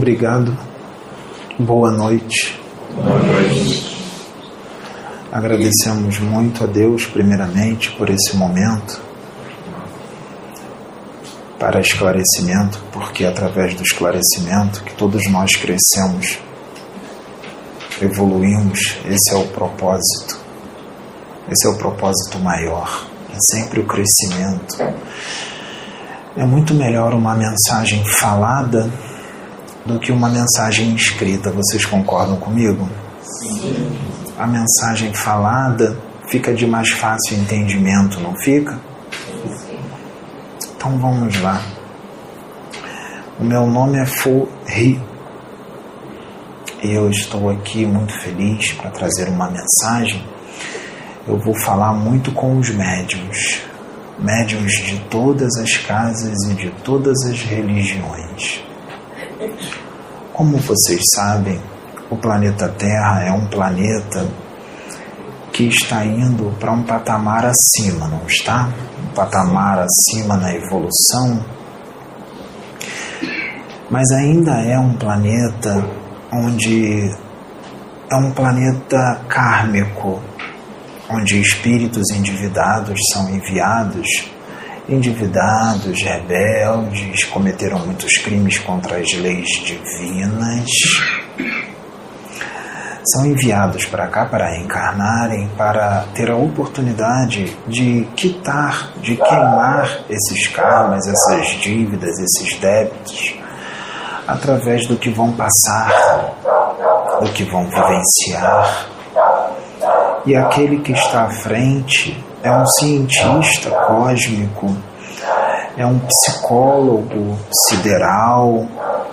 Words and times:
Obrigado. 0.00 0.56
Boa 1.58 1.90
noite. 1.90 2.58
Boa 2.94 3.18
noite. 3.18 4.02
Agradecemos 5.30 6.18
muito 6.20 6.64
a 6.64 6.66
Deus, 6.66 7.04
primeiramente, 7.04 7.90
por 7.98 8.08
esse 8.08 8.34
momento 8.34 8.98
para 11.58 11.80
esclarecimento, 11.80 12.82
porque 12.90 13.24
é 13.24 13.28
através 13.28 13.74
do 13.74 13.82
esclarecimento 13.82 14.82
que 14.84 14.94
todos 14.94 15.30
nós 15.30 15.50
crescemos, 15.56 16.38
evoluímos. 18.00 18.96
Esse 19.04 19.34
é 19.34 19.36
o 19.36 19.48
propósito. 19.48 20.40
Esse 21.50 21.66
é 21.66 21.70
o 21.70 21.76
propósito 21.76 22.38
maior. 22.38 23.06
É 23.34 23.36
sempre 23.54 23.80
o 23.80 23.86
crescimento. 23.86 24.82
É 26.34 26.44
muito 26.46 26.72
melhor 26.72 27.12
uma 27.12 27.34
mensagem 27.34 28.02
falada 28.06 28.90
do 29.84 29.98
que 29.98 30.12
uma 30.12 30.28
mensagem 30.28 30.94
escrita. 30.94 31.50
Vocês 31.50 31.84
concordam 31.84 32.36
comigo? 32.36 32.88
Sim. 33.22 33.96
A 34.38 34.46
mensagem 34.46 35.12
falada 35.12 35.96
fica 36.28 36.54
de 36.54 36.66
mais 36.66 36.90
fácil 36.90 37.36
entendimento, 37.36 38.20
não 38.20 38.34
fica? 38.36 38.78
Então 40.76 40.98
vamos 40.98 41.40
lá. 41.40 41.60
O 43.38 43.44
meu 43.44 43.66
nome 43.66 43.98
é 43.98 44.06
Fu 44.06 44.48
Ri 44.66 45.00
eu 46.82 47.10
estou 47.10 47.50
aqui 47.50 47.84
muito 47.84 48.10
feliz 48.20 48.72
para 48.72 48.90
trazer 48.90 49.28
uma 49.28 49.50
mensagem. 49.50 50.24
Eu 51.28 51.38
vou 51.38 51.54
falar 51.54 51.92
muito 51.92 52.32
com 52.32 52.58
os 52.58 52.70
médiums, 52.70 53.60
médiums 54.18 54.72
de 54.72 54.98
todas 55.10 55.54
as 55.58 55.76
casas 55.76 56.34
e 56.50 56.54
de 56.54 56.70
todas 56.82 57.22
as 57.26 57.42
religiões. 57.42 58.64
Como 60.40 60.56
vocês 60.56 61.02
sabem, 61.14 61.60
o 62.08 62.16
planeta 62.16 62.66
Terra 62.66 63.24
é 63.24 63.30
um 63.30 63.44
planeta 63.44 64.26
que 65.52 65.64
está 65.64 66.02
indo 66.02 66.56
para 66.58 66.72
um 66.72 66.82
patamar 66.82 67.44
acima, 67.44 68.08
não 68.08 68.26
está? 68.26 68.70
Um 69.04 69.14
patamar 69.14 69.80
acima 69.80 70.38
na 70.38 70.54
evolução. 70.54 71.44
Mas 73.90 74.10
ainda 74.12 74.52
é 74.62 74.78
um 74.78 74.94
planeta 74.94 75.86
onde 76.32 77.14
é 78.10 78.16
um 78.16 78.30
planeta 78.30 79.20
kármico, 79.28 80.22
onde 81.10 81.38
espíritos 81.38 82.08
endividados 82.12 82.98
são 83.12 83.28
enviados 83.28 84.08
endividados, 84.88 86.02
rebeldes, 86.02 87.24
cometeram 87.24 87.78
muitos 87.80 88.18
crimes 88.18 88.58
contra 88.58 88.98
as 88.98 89.12
leis 89.12 89.48
divinas, 89.64 90.70
são 93.12 93.24
enviados 93.26 93.86
para 93.86 94.06
cá 94.08 94.26
para 94.26 94.50
reencarnarem, 94.50 95.48
para 95.56 96.04
ter 96.14 96.30
a 96.30 96.36
oportunidade 96.36 97.56
de 97.66 98.06
quitar, 98.14 98.92
de 99.00 99.16
queimar 99.16 100.04
esses 100.08 100.48
karmas, 100.48 101.06
essas 101.06 101.48
dívidas, 101.60 102.18
esses 102.18 102.58
débitos, 102.58 103.34
através 104.26 104.86
do 104.86 104.96
que 104.96 105.10
vão 105.10 105.32
passar, 105.32 106.34
do 107.20 107.32
que 107.32 107.44
vão 107.44 107.64
vivenciar. 107.64 108.86
E 110.26 110.36
aquele 110.36 110.80
que 110.80 110.92
está 110.92 111.22
à 111.22 111.30
frente 111.30 112.22
é 112.42 112.50
um 112.50 112.66
cientista 112.66 113.70
cósmico, 113.70 114.74
é 115.76 115.86
um 115.86 115.98
psicólogo 115.98 117.38
sideral 117.68 118.66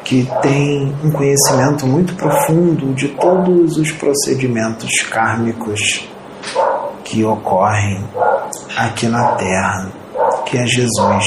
que 0.03 0.27
tem 0.41 0.95
um 1.03 1.11
conhecimento 1.11 1.85
muito 1.85 2.15
profundo 2.15 2.93
de 2.93 3.09
todos 3.09 3.77
os 3.77 3.91
procedimentos 3.91 4.89
kármicos 5.09 6.07
que 7.03 7.25
ocorrem 7.25 8.03
aqui 8.77 9.07
na 9.07 9.33
Terra, 9.33 9.91
que 10.45 10.57
é 10.57 10.65
Jesus. 10.65 11.25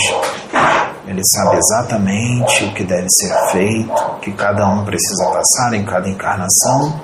Ele 1.07 1.23
sabe 1.25 1.57
exatamente 1.57 2.65
o 2.65 2.73
que 2.73 2.85
deve 2.85 3.07
ser 3.11 3.51
feito, 3.51 3.93
o 3.93 4.21
que 4.21 4.33
cada 4.33 4.67
um 4.69 4.85
precisa 4.85 5.25
passar 5.27 5.75
em 5.75 5.85
cada 5.85 6.09
encarnação, 6.09 7.01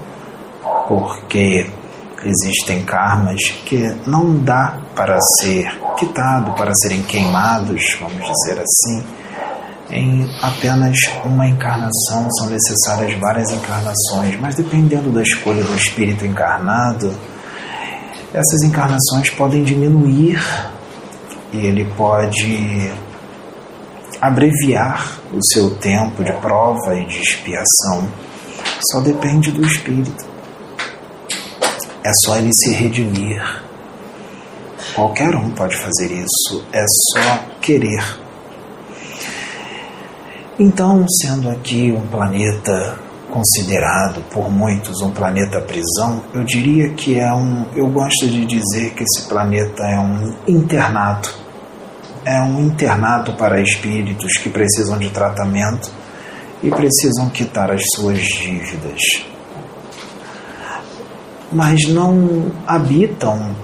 porque 0.86 1.68
existem 2.24 2.84
karmas 2.84 3.40
que 3.64 3.94
não 4.06 4.38
dá 4.38 4.78
para 4.94 5.18
ser 5.38 5.70
quitado, 5.96 6.52
para 6.52 6.72
serem 6.74 7.02
queimados, 7.02 7.96
vamos 8.00 8.24
dizer 8.24 8.60
assim. 8.60 9.04
Em 9.88 10.28
apenas 10.42 10.98
uma 11.24 11.46
encarnação 11.46 12.28
são 12.38 12.50
necessárias 12.50 13.18
várias 13.20 13.50
encarnações, 13.50 14.38
mas 14.40 14.56
dependendo 14.56 15.12
da 15.12 15.22
escolha 15.22 15.62
do 15.62 15.76
espírito 15.76 16.26
encarnado, 16.26 17.14
essas 18.34 18.62
encarnações 18.62 19.30
podem 19.30 19.62
diminuir 19.62 20.42
e 21.52 21.58
ele 21.58 21.84
pode 21.96 22.92
abreviar 24.20 25.20
o 25.32 25.38
seu 25.42 25.70
tempo 25.76 26.24
de 26.24 26.32
prova 26.34 26.96
e 26.96 27.06
de 27.06 27.20
expiação. 27.20 28.08
Só 28.90 29.00
depende 29.00 29.52
do 29.52 29.64
espírito. 29.64 30.35
É 32.06 32.10
só 32.24 32.36
ele 32.36 32.52
se 32.52 32.72
redimir. 32.72 33.42
Qualquer 34.94 35.34
um 35.34 35.50
pode 35.50 35.76
fazer 35.76 36.12
isso, 36.12 36.64
é 36.72 36.84
só 37.10 37.40
querer. 37.60 38.00
Então, 40.56 41.04
sendo 41.20 41.50
aqui 41.50 41.90
um 41.90 42.06
planeta 42.06 42.96
considerado 43.28 44.22
por 44.30 44.48
muitos 44.48 45.02
um 45.02 45.10
planeta 45.10 45.60
prisão, 45.62 46.22
eu 46.32 46.44
diria 46.44 46.90
que 46.90 47.18
é 47.18 47.34
um. 47.34 47.66
Eu 47.74 47.88
gosto 47.88 48.28
de 48.28 48.46
dizer 48.46 48.94
que 48.94 49.02
esse 49.02 49.28
planeta 49.28 49.82
é 49.82 49.98
um 49.98 50.32
internato. 50.46 51.36
É 52.24 52.40
um 52.40 52.60
internato 52.68 53.32
para 53.32 53.60
espíritos 53.60 54.38
que 54.38 54.48
precisam 54.48 54.96
de 54.96 55.10
tratamento 55.10 55.90
e 56.62 56.70
precisam 56.70 57.28
quitar 57.30 57.72
as 57.72 57.82
suas 57.96 58.20
dívidas 58.20 59.26
mas 61.52 61.80
não 61.88 62.50
habitam, 62.66 63.54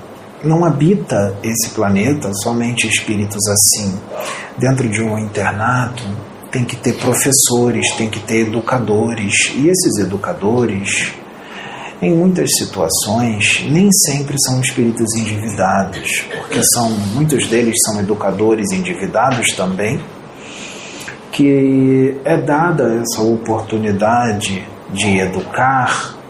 não 0.45 0.65
habita 0.65 1.37
esse 1.43 1.71
planeta 1.71 2.33
somente 2.43 2.87
espíritos 2.87 3.47
assim. 3.49 3.99
Dentro 4.59 4.89
de 4.89 5.03
um 5.03 5.19
internato 5.19 6.03
tem 6.51 6.65
que 6.65 6.77
ter 6.77 6.93
professores, 6.99 7.93
tem 7.97 8.09
que 8.09 8.21
ter 8.21 8.47
educadores, 8.47 9.53
e 9.57 9.69
esses 9.69 9.99
educadores, 9.99 11.13
em 12.01 12.15
muitas 12.15 12.51
situações, 12.59 13.65
nem 13.71 13.89
sempre 13.91 14.37
são 14.39 14.61
espíritos 14.61 15.15
endividados, 15.17 16.25
porque 16.37 16.61
são 16.75 16.91
muitos 17.15 17.47
deles 17.49 17.77
são 17.87 18.01
educadores 18.01 18.71
endividados 18.71 19.53
também, 19.57 19.99
que 21.31 22.21
é 22.25 22.37
dada 22.37 23.01
essa 23.01 23.23
oportunidade 23.23 24.63
de 24.93 25.19
educar 25.19 26.22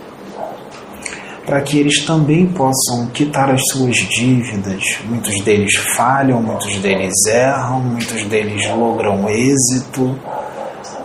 para 1.44 1.60
que 1.60 1.78
eles 1.78 2.04
também 2.04 2.46
possam 2.46 3.06
quitar 3.12 3.50
as 3.50 3.60
suas 3.70 3.96
dívidas. 3.96 4.82
Muitos 5.04 5.42
deles 5.44 5.74
falham, 5.96 6.42
muitos 6.42 6.76
deles 6.78 7.14
erram, 7.26 7.80
muitos 7.80 8.24
deles 8.24 8.68
logram 8.70 9.28
êxito, 9.28 10.16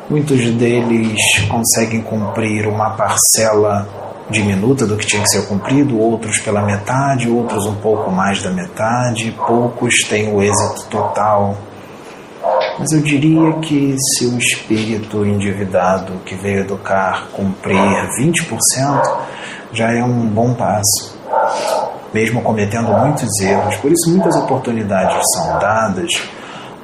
muitos 0.10 0.40
deles 0.52 1.20
conseguem 1.50 2.02
cumprir 2.02 2.68
uma 2.68 2.92
parcela 2.92 3.88
diminuta 4.30 4.86
do 4.86 4.98
que 4.98 5.06
tinha 5.06 5.24
que 5.24 5.30
ser 5.30 5.48
cumprido, 5.48 6.00
outros 6.00 6.40
pela 6.40 6.62
metade, 6.62 7.30
outros 7.30 7.66
um 7.66 7.76
pouco 7.76 8.12
mais 8.12 8.42
da 8.42 8.52
metade, 8.52 9.36
poucos 9.46 9.96
têm 10.10 10.34
o 10.34 10.42
êxito 10.42 10.86
total. 10.90 11.58
Mas 12.80 12.92
eu 12.92 13.02
diria 13.02 13.54
que 13.54 13.96
se 13.98 14.26
o 14.26 14.38
espírito 14.38 15.26
endividado 15.26 16.14
que 16.26 16.36
veio 16.36 16.60
educar 16.60 17.28
cumprir 17.34 17.76
20%, 17.76 19.18
já 19.72 19.92
é 19.92 20.04
um 20.04 20.28
bom 20.28 20.54
passo, 20.54 21.18
mesmo 22.14 22.42
cometendo 22.42 22.92
muitos 22.92 23.30
erros. 23.42 23.76
Por 23.78 23.92
isso, 23.92 24.10
muitas 24.10 24.36
oportunidades 24.36 25.18
são 25.34 25.60
dadas, 25.60 26.12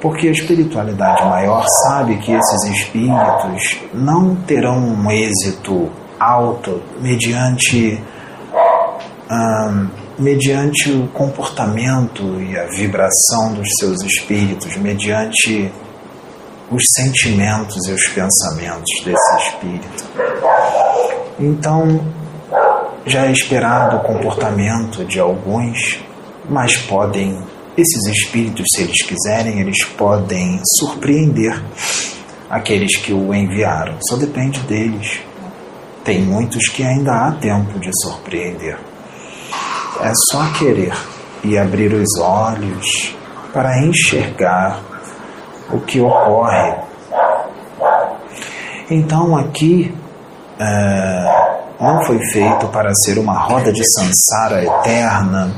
porque 0.00 0.28
a 0.28 0.32
espiritualidade 0.32 1.24
maior 1.24 1.64
sabe 1.86 2.16
que 2.18 2.32
esses 2.32 2.64
espíritos 2.64 3.80
não 3.92 4.34
terão 4.36 4.78
um 4.78 5.10
êxito 5.10 5.90
alto 6.18 6.82
mediante. 7.00 8.02
Hum, 9.30 9.88
mediante 10.18 10.92
o 10.92 11.08
comportamento 11.08 12.40
e 12.40 12.56
a 12.56 12.66
vibração 12.66 13.52
dos 13.54 13.68
seus 13.80 14.00
espíritos, 14.02 14.76
mediante 14.76 15.72
os 16.70 16.82
sentimentos 16.96 17.86
e 17.88 17.92
os 17.92 18.06
pensamentos 18.08 19.04
desse 19.04 19.48
espírito. 19.48 20.04
Então, 21.38 22.00
já 23.06 23.26
é 23.26 23.32
esperado 23.32 23.96
o 23.96 24.00
comportamento 24.00 25.04
de 25.04 25.20
alguns, 25.20 26.02
mas 26.48 26.76
podem, 26.76 27.38
esses 27.76 28.06
espíritos, 28.06 28.66
se 28.74 28.82
eles 28.82 29.02
quiserem, 29.02 29.60
eles 29.60 29.84
podem 29.84 30.60
surpreender 30.78 31.62
aqueles 32.48 32.96
que 32.96 33.12
o 33.12 33.34
enviaram. 33.34 33.96
Só 34.08 34.16
depende 34.16 34.60
deles. 34.60 35.20
Tem 36.02 36.20
muitos 36.20 36.68
que 36.68 36.82
ainda 36.82 37.12
há 37.12 37.32
tempo 37.32 37.78
de 37.78 37.90
surpreender. 38.02 38.78
É 40.00 40.12
só 40.30 40.52
querer 40.58 40.94
e 41.42 41.58
abrir 41.58 41.92
os 41.92 42.20
olhos 42.20 43.14
para 43.52 43.82
enxergar 43.82 44.80
o 45.70 45.80
que 45.80 46.00
ocorre. 46.00 46.74
Então 48.90 49.36
aqui 49.36 49.94
é, 50.58 51.43
não 51.80 52.04
foi 52.04 52.18
feito 52.26 52.68
para 52.68 52.92
ser 52.94 53.18
uma 53.18 53.38
roda 53.38 53.72
de 53.72 53.82
sansara 53.92 54.62
eterna, 54.62 55.54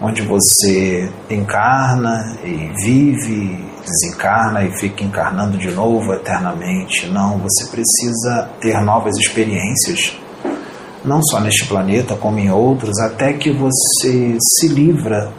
onde 0.00 0.22
você 0.22 1.10
encarna 1.28 2.36
e 2.44 2.70
vive, 2.84 3.64
desencarna 3.84 4.64
e 4.64 4.78
fica 4.78 5.02
encarnando 5.02 5.58
de 5.58 5.70
novo 5.70 6.12
eternamente. 6.12 7.08
Não, 7.08 7.38
você 7.38 7.66
precisa 7.66 8.48
ter 8.60 8.80
novas 8.80 9.16
experiências, 9.16 10.16
não 11.04 11.22
só 11.22 11.40
neste 11.40 11.66
planeta, 11.66 12.14
como 12.14 12.38
em 12.38 12.50
outros, 12.50 12.98
até 13.00 13.32
que 13.32 13.52
você 13.52 14.36
se 14.40 14.68
livra 14.68 15.32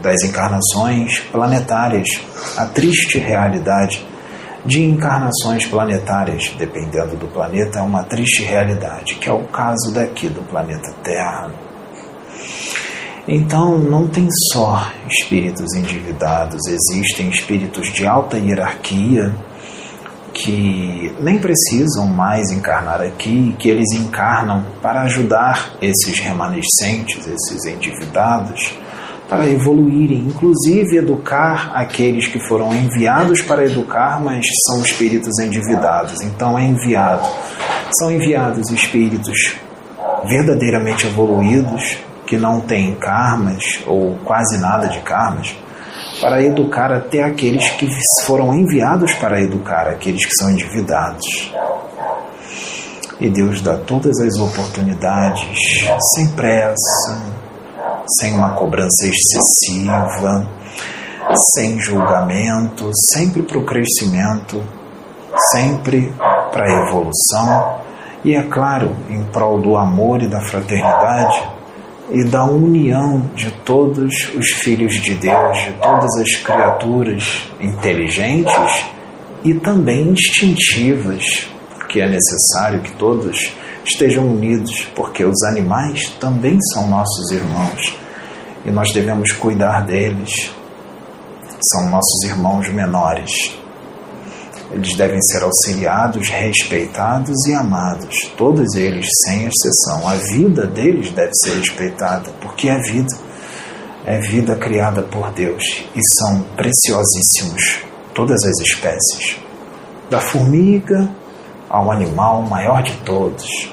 das 0.00 0.22
encarnações 0.22 1.20
planetárias, 1.30 2.08
a 2.56 2.64
triste 2.66 3.18
realidade 3.18 4.06
de 4.64 4.82
encarnações 4.82 5.66
planetárias, 5.66 6.54
dependendo 6.58 7.16
do 7.16 7.26
planeta, 7.26 7.78
é 7.78 7.82
uma 7.82 8.02
triste 8.04 8.42
realidade, 8.42 9.14
que 9.14 9.28
é 9.28 9.32
o 9.32 9.44
caso 9.44 9.92
daqui 9.92 10.28
do 10.28 10.42
planeta 10.42 10.92
Terra. 11.02 11.50
Então, 13.26 13.78
não 13.78 14.08
tem 14.08 14.28
só 14.52 14.90
espíritos 15.08 15.74
endividados, 15.74 16.66
existem 16.66 17.28
espíritos 17.28 17.92
de 17.92 18.06
alta 18.06 18.38
hierarquia 18.38 19.32
que 20.32 21.14
nem 21.20 21.38
precisam 21.38 22.06
mais 22.06 22.50
encarnar 22.50 23.00
aqui, 23.02 23.54
que 23.58 23.68
eles 23.68 23.92
encarnam 23.92 24.64
para 24.80 25.02
ajudar 25.02 25.74
esses 25.82 26.18
remanescentes, 26.18 27.26
esses 27.26 27.64
endividados, 27.66 28.74
para 29.30 29.48
evoluírem, 29.48 30.26
inclusive 30.26 30.96
educar 30.96 31.70
aqueles 31.72 32.26
que 32.26 32.40
foram 32.48 32.74
enviados 32.74 33.40
para 33.40 33.64
educar, 33.64 34.20
mas 34.20 34.44
são 34.66 34.82
espíritos 34.82 35.38
endividados. 35.38 36.20
Então 36.20 36.58
é 36.58 36.64
enviado, 36.64 37.26
são 37.96 38.10
enviados 38.10 38.68
espíritos 38.70 39.54
verdadeiramente 40.24 41.06
evoluídos, 41.06 41.98
que 42.26 42.36
não 42.36 42.60
têm 42.60 42.96
karmas 42.96 43.62
ou 43.86 44.18
quase 44.24 44.58
nada 44.58 44.88
de 44.88 44.98
karmas, 45.00 45.56
para 46.20 46.42
educar 46.42 46.92
até 46.92 47.22
aqueles 47.22 47.68
que 47.70 47.88
foram 48.24 48.52
enviados 48.52 49.14
para 49.14 49.40
educar 49.40 49.88
aqueles 49.88 50.26
que 50.26 50.34
são 50.34 50.50
endividados. 50.50 51.52
E 53.20 53.28
Deus 53.28 53.62
dá 53.62 53.76
todas 53.76 54.18
as 54.20 54.38
oportunidades, 54.38 55.86
sem 56.14 56.28
pressa, 56.28 57.39
sem 58.18 58.34
uma 58.34 58.50
cobrança 58.50 59.06
excessiva, 59.06 60.46
sem 61.54 61.78
julgamento, 61.78 62.90
sempre 63.12 63.42
para 63.42 63.58
o 63.58 63.64
crescimento, 63.64 64.62
sempre 65.52 66.12
para 66.52 66.64
a 66.64 66.86
evolução. 66.86 67.80
E, 68.24 68.34
é 68.34 68.42
claro, 68.42 68.94
em 69.08 69.22
prol 69.24 69.60
do 69.60 69.76
amor 69.76 70.22
e 70.22 70.28
da 70.28 70.40
fraternidade 70.40 71.42
e 72.10 72.24
da 72.24 72.44
união 72.44 73.30
de 73.34 73.50
todos 73.64 74.30
os 74.34 74.50
filhos 74.50 74.94
de 74.94 75.14
Deus, 75.14 75.58
de 75.58 75.72
todas 75.74 76.16
as 76.16 76.34
criaturas 76.36 77.50
inteligentes 77.60 78.84
e 79.44 79.54
também 79.54 80.08
instintivas, 80.08 81.48
porque 81.90 82.00
é 82.00 82.08
necessário 82.08 82.82
que 82.82 82.92
todos 82.92 83.52
estejam 83.84 84.24
unidos, 84.24 84.86
porque 84.94 85.24
os 85.24 85.42
animais 85.42 86.08
também 86.20 86.56
são 86.72 86.86
nossos 86.86 87.32
irmãos 87.32 87.98
e 88.64 88.70
nós 88.70 88.92
devemos 88.92 89.32
cuidar 89.32 89.84
deles. 89.84 90.52
São 91.72 91.90
nossos 91.90 92.22
irmãos 92.24 92.68
menores. 92.72 93.58
Eles 94.70 94.96
devem 94.96 95.20
ser 95.20 95.42
auxiliados, 95.42 96.28
respeitados 96.28 97.36
e 97.48 97.54
amados, 97.54 98.30
todos 98.36 98.76
eles, 98.76 99.06
sem 99.24 99.48
exceção. 99.48 100.08
A 100.08 100.14
vida 100.14 100.68
deles 100.68 101.10
deve 101.10 101.32
ser 101.34 101.58
respeitada, 101.58 102.30
porque 102.40 102.68
é 102.68 102.78
vida, 102.82 103.16
é 104.06 104.20
vida 104.20 104.54
criada 104.54 105.02
por 105.02 105.32
Deus 105.32 105.64
e 105.96 106.00
são 106.18 106.40
preciosíssimos, 106.56 107.80
todas 108.14 108.38
as 108.44 108.60
espécies, 108.60 109.38
da 110.08 110.20
formiga 110.20 111.18
ao 111.70 111.92
animal 111.92 112.42
maior 112.42 112.82
de 112.82 112.96
todos. 112.98 113.72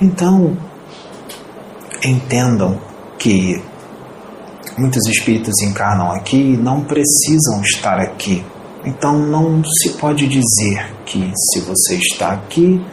Então, 0.00 0.56
entendam 2.04 2.78
que 3.18 3.62
muitos 4.76 5.06
espíritos 5.08 5.54
encarnam 5.62 6.10
aqui 6.10 6.36
e 6.36 6.56
não 6.56 6.82
precisam 6.82 7.62
estar 7.62 7.98
aqui. 7.98 8.44
Então 8.84 9.18
não 9.18 9.62
se 9.64 9.90
pode 9.90 10.26
dizer 10.26 10.92
que 11.06 11.32
se 11.34 11.60
você 11.60 11.94
está 11.94 12.32
aqui 12.32 12.84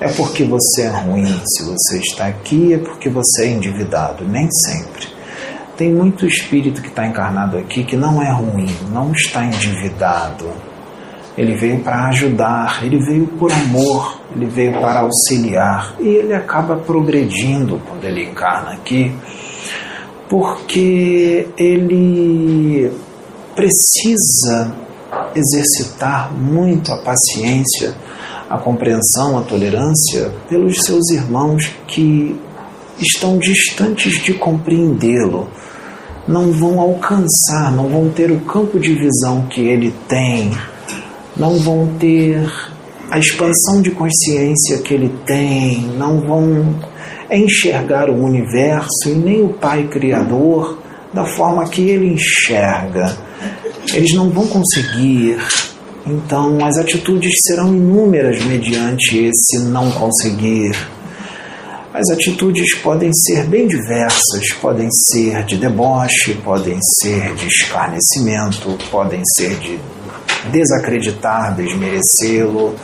é 0.00 0.08
porque 0.08 0.44
você 0.44 0.82
é 0.82 0.88
ruim, 0.88 1.40
se 1.46 1.64
você 1.64 1.98
está 1.98 2.26
aqui 2.26 2.74
é 2.74 2.78
porque 2.78 3.08
você 3.08 3.44
é 3.44 3.50
endividado. 3.52 4.24
Nem 4.24 4.48
sempre. 4.50 5.08
Tem 5.76 5.92
muito 5.92 6.26
espírito 6.26 6.82
que 6.82 6.88
está 6.88 7.06
encarnado 7.06 7.56
aqui 7.56 7.84
que 7.84 7.96
não 7.96 8.20
é 8.20 8.30
ruim, 8.30 8.68
não 8.92 9.12
está 9.12 9.44
endividado. 9.44 10.50
Ele 11.38 11.54
veio 11.54 11.78
para 11.84 12.08
ajudar, 12.08 12.84
ele 12.84 12.98
veio 12.98 13.24
por 13.38 13.52
amor, 13.52 14.20
ele 14.34 14.46
veio 14.46 14.72
para 14.72 15.02
auxiliar. 15.02 15.94
E 16.00 16.08
ele 16.08 16.34
acaba 16.34 16.74
progredindo 16.74 17.80
quando 17.86 18.04
ele 18.04 18.24
encarna 18.24 18.72
aqui, 18.72 19.14
porque 20.28 21.46
ele 21.56 22.90
precisa 23.54 24.74
exercitar 25.32 26.34
muito 26.34 26.90
a 26.92 26.98
paciência, 26.98 27.94
a 28.50 28.58
compreensão, 28.58 29.38
a 29.38 29.42
tolerância 29.42 30.32
pelos 30.48 30.82
seus 30.82 31.08
irmãos 31.10 31.70
que 31.86 32.36
estão 32.98 33.38
distantes 33.38 34.20
de 34.24 34.34
compreendê-lo, 34.34 35.48
não 36.26 36.50
vão 36.50 36.80
alcançar, 36.80 37.70
não 37.70 37.88
vão 37.88 38.10
ter 38.10 38.32
o 38.32 38.40
campo 38.40 38.80
de 38.80 38.92
visão 38.92 39.46
que 39.46 39.60
ele 39.60 39.94
tem 40.08 40.50
não 41.38 41.56
vão 41.58 41.86
ter 41.98 42.50
a 43.10 43.18
expansão 43.18 43.80
de 43.80 43.90
consciência 43.90 44.78
que 44.78 44.92
ele 44.92 45.10
tem, 45.24 45.82
não 45.96 46.20
vão 46.20 46.74
enxergar 47.30 48.10
o 48.10 48.24
universo 48.24 49.08
e 49.08 49.14
nem 49.14 49.42
o 49.42 49.50
Pai 49.50 49.86
Criador 49.86 50.78
da 51.12 51.24
forma 51.24 51.66
que 51.68 51.88
ele 51.88 52.12
enxerga. 52.12 53.16
Eles 53.94 54.14
não 54.14 54.30
vão 54.30 54.46
conseguir. 54.46 55.38
Então, 56.06 56.64
as 56.64 56.76
atitudes 56.78 57.32
serão 57.46 57.74
inúmeras 57.74 58.42
mediante 58.44 59.18
esse 59.18 59.64
não 59.64 59.90
conseguir. 59.92 60.72
As 61.92 62.10
atitudes 62.10 62.74
podem 62.76 63.10
ser 63.12 63.44
bem 63.46 63.66
diversas, 63.66 64.52
podem 64.60 64.88
ser 65.10 65.44
de 65.44 65.56
deboche, 65.56 66.34
podem 66.44 66.78
ser 67.00 67.34
de 67.34 67.46
escarnecimento, 67.46 68.78
podem 68.90 69.22
ser 69.36 69.56
de 69.58 69.78
desacreditar, 70.50 71.54
desmerecê-lo. 71.54 72.74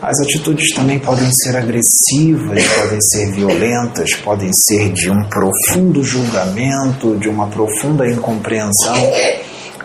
As 0.00 0.18
atitudes 0.20 0.74
também 0.74 0.98
podem 0.98 1.30
ser 1.30 1.56
agressivas, 1.56 2.66
podem 2.66 2.98
ser 3.00 3.32
violentas, 3.32 4.14
podem 4.14 4.50
ser 4.52 4.92
de 4.92 5.08
um 5.08 5.22
profundo 5.28 6.02
julgamento, 6.02 7.16
de 7.16 7.28
uma 7.28 7.46
profunda 7.46 8.08
incompreensão. 8.10 8.96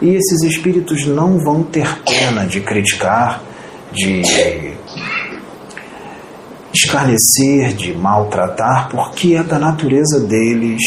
E 0.01 0.15
esses 0.15 0.41
espíritos 0.43 1.05
não 1.05 1.37
vão 1.37 1.63
ter 1.63 1.87
pena 2.03 2.45
de 2.45 2.61
criticar, 2.61 3.43
de 3.91 4.21
escarnecer, 6.73 7.73
de 7.73 7.93
maltratar, 7.93 8.89
porque 8.89 9.35
é 9.35 9.43
da 9.43 9.59
natureza 9.59 10.19
deles 10.19 10.81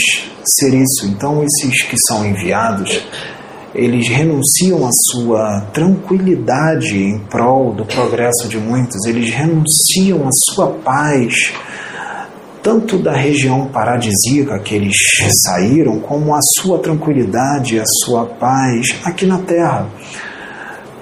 ser 0.44 0.74
isso. 0.74 1.06
Então, 1.06 1.44
esses 1.44 1.82
que 1.82 1.96
são 1.98 2.24
enviados 2.24 3.00
eles 3.74 4.08
renunciam 4.08 4.86
à 4.86 4.90
sua 4.92 5.60
tranquilidade 5.72 6.96
em 6.96 7.18
prol 7.18 7.72
do 7.72 7.84
progresso 7.84 8.48
de 8.48 8.58
muitos, 8.58 9.04
eles 9.06 9.30
renunciam 9.32 10.26
à 10.26 10.30
sua 10.32 10.68
paz, 10.68 11.52
tanto 12.62 12.98
da 12.98 13.12
região 13.12 13.66
paradisíaca 13.66 14.58
que 14.58 14.74
eles 14.74 14.96
saíram, 15.44 16.00
como 16.00 16.34
a 16.34 16.40
sua 16.58 16.78
tranquilidade, 16.78 17.78
a 17.78 17.84
sua 18.04 18.26
paz 18.26 18.94
aqui 19.04 19.24
na 19.24 19.38
terra, 19.38 19.88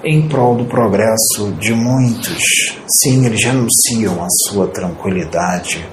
em 0.03 0.27
prol 0.29 0.55
do 0.55 0.65
progresso 0.65 1.51
de 1.59 1.73
muitos. 1.73 2.43
Sim, 3.01 3.25
eles 3.25 3.43
renunciam 3.43 4.23
à 4.23 4.27
sua 4.47 4.67
tranquilidade 4.67 5.85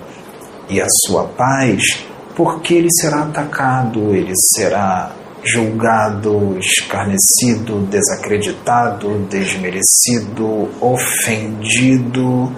e 0.69 0.81
à 0.81 0.87
sua 1.07 1.25
paz, 1.25 2.05
porque 2.37 2.75
ele 2.75 2.89
será 3.01 3.23
atacado, 3.23 4.15
ele 4.15 4.33
será 4.55 5.11
julgado, 5.47 6.59
escarnecido, 6.59 7.87
desacreditado, 7.89 9.27
desmerecido, 9.31 10.69
ofendido, 10.81 12.53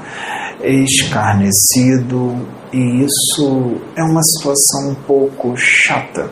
escarnecido, 0.63 2.49
e 2.73 3.05
isso 3.05 3.77
é 3.97 4.03
uma 4.03 4.23
situação 4.23 4.91
um 4.91 4.95
pouco 4.95 5.55
chata 5.57 6.31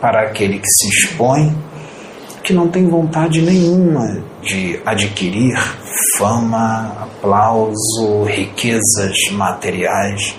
para 0.00 0.22
aquele 0.22 0.58
que 0.58 0.68
se 0.68 0.88
expõe, 0.88 1.56
que 2.42 2.52
não 2.52 2.68
tem 2.68 2.88
vontade 2.88 3.42
nenhuma 3.42 4.22
de 4.42 4.80
adquirir 4.84 5.56
fama, 6.16 6.96
aplauso, 7.02 8.24
riquezas 8.24 9.16
materiais 9.32 10.36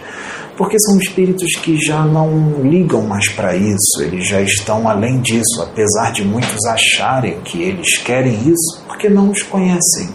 porque 0.57 0.79
são 0.79 0.97
espíritos 0.97 1.55
que 1.61 1.77
já 1.79 2.03
não 2.03 2.61
ligam 2.63 3.03
mais 3.03 3.29
para 3.29 3.55
isso, 3.55 4.01
eles 4.01 4.27
já 4.27 4.41
estão 4.41 4.89
além 4.89 5.21
disso, 5.21 5.61
apesar 5.61 6.11
de 6.11 6.25
muitos 6.25 6.65
acharem 6.65 7.39
que 7.41 7.61
eles 7.61 7.97
querem 7.99 8.33
isso, 8.33 8.83
porque 8.87 9.07
não 9.07 9.29
os 9.29 9.43
conhecem. 9.43 10.09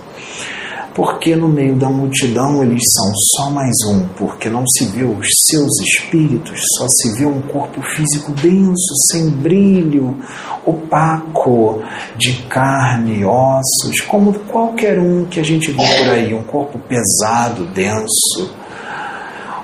Porque 0.94 1.34
no 1.34 1.49
meio 1.49 1.75
da 1.76 1.88
multidão 1.88 2.62
eles 2.62 2.82
são 2.94 3.12
só 3.14 3.50
mais 3.50 3.75
um, 3.88 4.06
porque 4.08 4.50
não 4.50 4.62
se 4.66 4.84
viu 4.87 5.12
os 5.12 5.26
seus 5.46 5.70
espíritos, 5.80 6.61
só 6.76 6.87
se 6.87 7.16
viu 7.16 7.30
um 7.30 7.40
corpo 7.40 7.80
físico 7.80 8.32
denso, 8.32 8.94
sem 9.11 9.30
brilho, 9.30 10.18
opaco, 10.66 11.82
de 12.18 12.42
carne 12.42 13.25
ossos, 13.25 14.00
como 14.06 14.34
qualquer 14.40 14.99
um 14.99 15.25
que 15.25 15.40
a 15.40 15.44
gente 15.44 15.70
vê 15.70 15.82
por 15.99 16.11
aí, 16.11 16.34
um 16.34 16.42
corpo 16.42 16.78
pesado, 16.80 17.64
denso, 17.68 18.62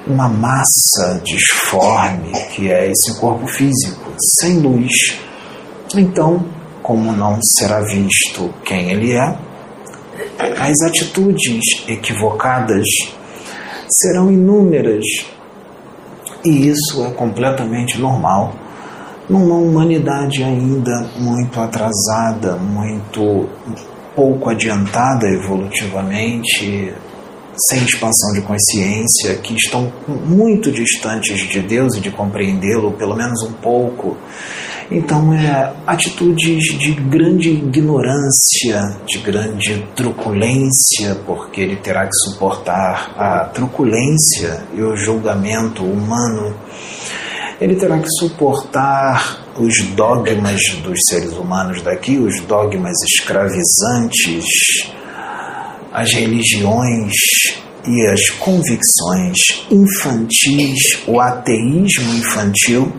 uma 0.09 0.29
massa 0.29 1.21
disforme 1.25 2.33
que 2.55 2.71
é 2.73 2.91
esse 2.91 3.19
corpo 3.21 3.47
físico, 3.47 4.13
sem 4.41 4.59
luz. 4.59 4.93
Então, 5.95 6.45
como 6.83 7.13
não 7.13 7.39
será 7.59 7.81
visto 7.83 8.53
quem 8.65 8.91
ele 8.91 9.13
é, 9.13 9.37
as 10.59 10.81
atitudes 10.83 11.85
equivocadas 11.87 12.87
serão 13.89 14.31
inúmeras. 14.31 15.05
E 16.45 16.69
isso 16.69 17.05
é 17.05 17.11
completamente 17.11 17.99
normal 17.99 18.55
numa 19.29 19.57
humanidade 19.57 20.43
ainda 20.43 21.11
muito 21.19 21.61
atrasada, 21.61 22.57
muito 22.57 23.47
pouco 24.17 24.49
adiantada 24.49 25.29
evolutivamente, 25.29 26.95
sem 27.67 27.83
expansão 27.85 28.33
de 28.33 28.43
consciência, 28.43 29.37
que 29.43 29.55
estão 29.55 29.93
muito 30.07 30.71
distantes 30.71 31.49
de 31.49 31.61
Deus 31.61 31.97
e 31.97 32.01
de 32.01 32.11
compreendê-lo, 32.11 32.93
pelo 32.93 33.17
menos 33.17 33.43
um 33.43 33.53
pouco. 33.53 34.17
Então, 34.91 35.35
é 35.35 35.75
atitudes 35.87 36.65
de 36.79 36.93
grande 36.93 37.51
ignorância, 37.51 38.97
de 39.07 39.19
grande 39.19 39.87
truculência, 39.95 41.15
porque 41.27 41.61
ele 41.61 41.77
terá 41.77 42.07
que 42.07 42.15
suportar 42.25 43.13
a 43.19 43.45
truculência 43.47 44.63
e 44.75 44.81
o 44.81 44.97
julgamento 44.97 45.85
humano. 45.85 46.57
Ele 47.61 47.75
terá 47.75 47.99
que 47.99 48.09
suportar 48.19 49.45
os 49.59 49.83
dogmas 49.95 50.63
dos 50.83 51.01
seres 51.09 51.33
humanos 51.33 51.83
daqui, 51.83 52.17
os 52.17 52.41
dogmas 52.43 52.97
escravizantes, 53.03 54.45
as 55.99 56.13
religiões 56.13 57.13
e 57.85 58.07
as 58.07 58.31
convicções 58.39 59.37
infantis, 59.69 60.79
o 61.09 61.21
ateísmo 61.21 62.15
infantil, 62.15 62.93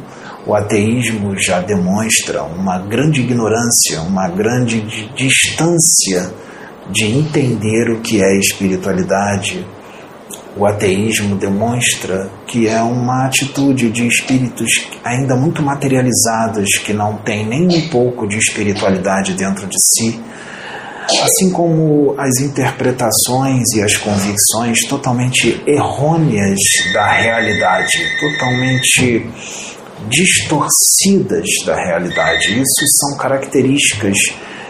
o 0.45 0.53
ateísmo 0.53 1.33
já 1.39 1.61
demonstra 1.61 2.43
uma 2.43 2.77
grande 2.77 3.21
ignorância, 3.21 4.01
uma 4.01 4.27
grande 4.27 4.81
distância 5.15 6.33
de 6.91 7.05
entender 7.05 7.89
o 7.89 8.01
que 8.01 8.21
é 8.21 8.37
espiritualidade. 8.37 9.65
O 10.57 10.65
ateísmo 10.65 11.37
demonstra 11.37 12.29
que 12.47 12.67
é 12.67 12.81
uma 12.81 13.27
atitude 13.27 13.89
de 13.91 14.07
espíritos 14.07 14.89
ainda 15.05 15.37
muito 15.37 15.63
materializados, 15.63 16.79
que 16.79 16.91
não 16.91 17.15
têm 17.15 17.47
nem 17.47 17.65
um 17.65 17.87
pouco 17.87 18.27
de 18.27 18.37
espiritualidade 18.37 19.35
dentro 19.35 19.67
de 19.67 19.77
si, 19.77 20.19
assim 21.23 21.51
como 21.51 22.15
as 22.17 22.39
interpretações 22.39 23.63
e 23.75 23.81
as 23.81 23.97
convicções 23.97 24.79
totalmente 24.87 25.61
errôneas 25.65 26.59
da 26.93 27.11
realidade, 27.11 27.97
totalmente 28.19 29.25
distorcidas 30.07 31.47
da 31.65 31.75
realidade. 31.75 32.59
Isso 32.59 32.85
são 32.99 33.17
características 33.17 34.17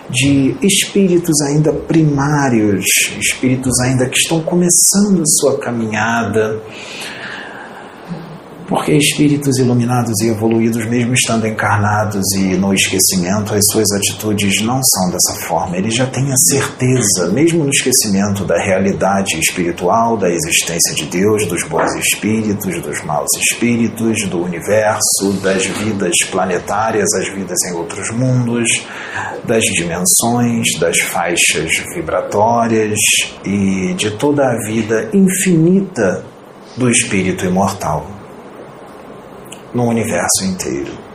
de 0.09 0.55
espíritos 0.63 1.39
ainda 1.41 1.71
primários, 1.71 2.85
espíritos 3.19 3.79
ainda 3.81 4.07
que 4.07 4.17
estão 4.17 4.41
começando 4.41 5.23
sua 5.39 5.59
caminhada 5.59 6.59
porque 8.69 8.95
espíritos 8.95 9.57
iluminados 9.57 10.21
e 10.21 10.27
evoluídos, 10.27 10.85
mesmo 10.85 11.15
estando 11.15 11.47
encarnados 11.47 12.23
e 12.37 12.55
no 12.55 12.71
esquecimento, 12.71 13.55
as 13.55 13.63
suas 13.71 13.91
atitudes 13.91 14.61
não 14.61 14.79
são 14.83 15.09
dessa 15.09 15.47
forma. 15.47 15.75
Eles 15.75 15.95
já 15.95 16.05
têm 16.05 16.31
a 16.31 16.35
certeza, 16.37 17.31
mesmo 17.33 17.63
no 17.63 17.71
esquecimento, 17.71 18.45
da 18.45 18.55
realidade 18.63 19.39
espiritual, 19.39 20.15
da 20.17 20.29
existência 20.29 20.93
de 20.93 21.05
Deus, 21.05 21.47
dos 21.47 21.67
bons 21.67 21.91
espíritos, 21.95 22.79
dos 22.83 23.03
maus 23.03 23.29
espíritos, 23.39 24.29
do 24.29 24.43
universo, 24.43 25.33
das 25.41 25.65
vidas 25.65 26.13
planetárias, 26.29 27.11
as 27.15 27.27
vidas 27.33 27.57
em 27.67 27.73
outros 27.73 28.11
mundos, 28.11 28.85
das 29.45 29.63
dimensões, 29.63 30.67
das 30.79 30.99
faixas 30.99 31.71
vibratórias 31.95 32.99
e 33.43 33.95
de 33.95 34.11
toda 34.11 34.43
a 34.43 34.67
vida 34.67 35.09
infinita 35.11 36.23
do 36.77 36.87
espírito 36.87 37.45
imortal 37.45 38.18
no 39.73 39.85
universo 39.85 40.45
inteiro. 40.45 41.09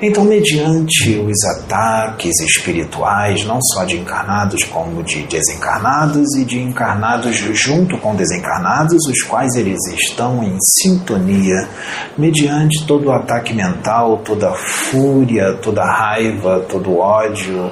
Então, 0.00 0.22
mediante 0.24 1.18
os 1.18 1.44
ataques 1.56 2.38
espirituais, 2.40 3.44
não 3.44 3.58
só 3.60 3.84
de 3.84 3.98
encarnados, 3.98 4.62
como 4.62 5.02
de 5.02 5.24
desencarnados 5.24 6.36
e 6.36 6.44
de 6.44 6.60
encarnados 6.60 7.36
junto 7.36 7.98
com 7.98 8.14
desencarnados, 8.14 9.04
os 9.08 9.22
quais 9.22 9.56
eles 9.56 9.80
estão 9.92 10.44
em 10.44 10.56
sintonia, 10.80 11.68
mediante 12.16 12.86
todo 12.86 13.06
o 13.06 13.12
ataque 13.12 13.52
mental, 13.52 14.18
toda 14.24 14.50
a 14.50 14.54
fúria, 14.54 15.54
toda 15.54 15.82
a 15.82 15.92
raiva, 15.92 16.64
todo 16.68 16.90
o 16.90 16.98
ódio, 16.98 17.68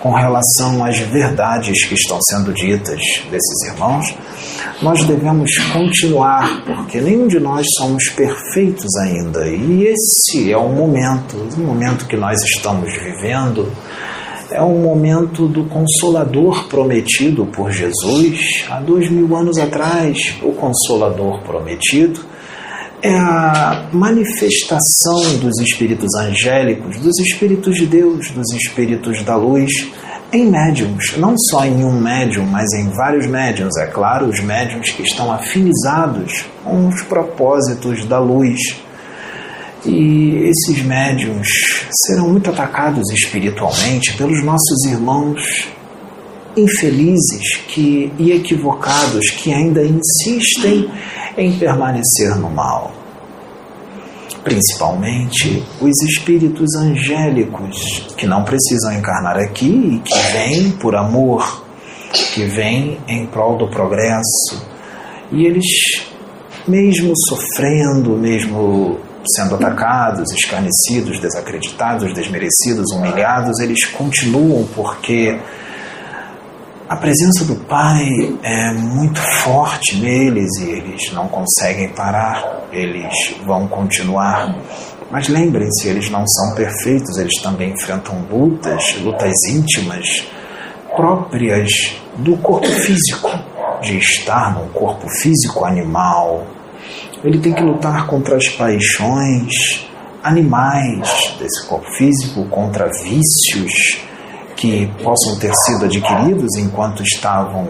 com 0.00 0.12
relação 0.12 0.84
às 0.84 0.98
verdades 0.98 1.84
que 1.86 1.94
estão 1.94 2.18
sendo 2.22 2.52
ditas 2.52 3.00
desses 3.30 3.72
irmãos, 3.72 4.14
nós 4.80 5.04
devemos 5.04 5.50
continuar, 5.72 6.62
porque 6.64 7.00
nenhum 7.00 7.26
de 7.26 7.40
nós 7.40 7.66
somos 7.76 8.08
perfeitos 8.10 8.94
ainda. 9.02 9.48
E 9.48 9.84
esse 9.84 10.52
é 10.52 10.56
o 10.56 10.68
momento, 10.68 11.36
o 11.56 11.60
momento 11.60 12.06
que 12.06 12.16
nós 12.16 12.40
estamos 12.42 12.92
vivendo, 12.92 13.70
é 14.50 14.62
o 14.62 14.74
momento 14.78 15.46
do 15.46 15.64
Consolador 15.64 16.68
prometido 16.68 17.44
por 17.46 17.70
Jesus 17.70 18.64
há 18.70 18.80
dois 18.80 19.10
mil 19.10 19.36
anos 19.36 19.58
atrás. 19.58 20.36
O 20.42 20.52
Consolador 20.52 21.42
prometido 21.42 22.20
é 23.02 23.14
a 23.14 23.88
manifestação 23.92 25.38
dos 25.40 25.58
espíritos 25.60 26.14
angélicos, 26.16 26.98
dos 26.98 27.18
espíritos 27.20 27.76
de 27.76 27.86
Deus, 27.86 28.30
dos 28.30 28.52
espíritos 28.52 29.22
da 29.22 29.36
luz 29.36 29.70
em 30.32 30.50
médiums, 30.50 31.16
não 31.16 31.34
só 31.38 31.64
em 31.64 31.84
um 31.84 31.98
médium, 31.98 32.44
mas 32.44 32.66
em 32.74 32.90
vários 32.90 33.26
médiums, 33.26 33.76
é 33.78 33.86
claro, 33.86 34.26
os 34.26 34.40
médiums 34.40 34.90
que 34.90 35.02
estão 35.02 35.32
afinizados 35.32 36.44
com 36.62 36.88
os 36.88 37.02
propósitos 37.04 38.04
da 38.04 38.18
luz. 38.18 38.58
E 39.86 40.50
esses 40.50 40.82
médiums 40.84 41.48
serão 42.06 42.28
muito 42.28 42.50
atacados 42.50 43.10
espiritualmente 43.10 44.12
pelos 44.18 44.44
nossos 44.44 44.84
irmãos 44.84 45.68
infelizes 46.56 47.56
que, 47.68 48.12
e 48.18 48.32
equivocados 48.32 49.30
que 49.30 49.52
ainda 49.52 49.82
insistem 49.82 50.90
em 51.38 51.58
permanecer 51.58 52.36
no 52.36 52.50
mal 52.50 52.92
principalmente 54.48 55.62
os 55.80 56.02
espíritos 56.02 56.74
angélicos 56.76 58.06
que 58.16 58.26
não 58.26 58.44
precisam 58.44 58.92
encarnar 58.94 59.36
aqui 59.36 59.66
e 59.66 59.98
que 59.98 60.18
vêm 60.32 60.70
por 60.72 60.96
amor, 60.96 61.64
que 62.34 62.44
vêm 62.44 62.98
em 63.06 63.26
prol 63.26 63.58
do 63.58 63.68
progresso. 63.68 64.66
E 65.30 65.44
eles, 65.44 65.66
mesmo 66.66 67.12
sofrendo, 67.28 68.16
mesmo 68.16 68.98
sendo 69.34 69.56
atacados, 69.56 70.32
escarnecidos, 70.32 71.20
desacreditados, 71.20 72.14
desmerecidos, 72.14 72.90
humilhados, 72.92 73.60
eles 73.60 73.84
continuam 73.84 74.66
porque 74.74 75.38
a 76.88 76.96
presença 76.96 77.44
do 77.44 77.54
Pai 77.66 78.02
é 78.42 78.72
muito 78.72 79.20
forte 79.20 79.96
neles 79.96 80.48
e 80.58 80.70
eles 80.70 81.12
não 81.12 81.28
conseguem 81.28 81.90
parar, 81.90 82.66
eles 82.72 83.34
vão 83.44 83.68
continuar 83.68 84.56
Mas 85.10 85.28
lembrem-se, 85.28 85.88
eles 85.88 86.10
não 86.10 86.26
são 86.26 86.54
perfeitos, 86.54 87.18
eles 87.18 87.40
também 87.42 87.72
enfrentam 87.72 88.26
lutas, 88.30 88.96
lutas 89.02 89.34
íntimas 89.48 90.26
próprias 90.96 91.70
do 92.16 92.36
corpo 92.38 92.66
físico, 92.66 93.30
de 93.82 93.98
estar 93.98 94.54
num 94.54 94.68
corpo 94.68 95.08
físico 95.08 95.64
animal. 95.64 96.46
Ele 97.22 97.38
tem 97.38 97.54
que 97.54 97.62
lutar 97.62 98.06
contra 98.06 98.36
as 98.36 98.48
paixões 98.48 99.88
animais 100.22 101.36
desse 101.38 101.66
corpo 101.66 101.90
físico, 101.96 102.44
contra 102.46 102.90
vícios 103.02 104.00
que 104.58 104.88
possam 105.04 105.38
ter 105.38 105.54
sido 105.54 105.84
adquiridos 105.84 106.56
enquanto 106.56 107.00
estavam 107.00 107.68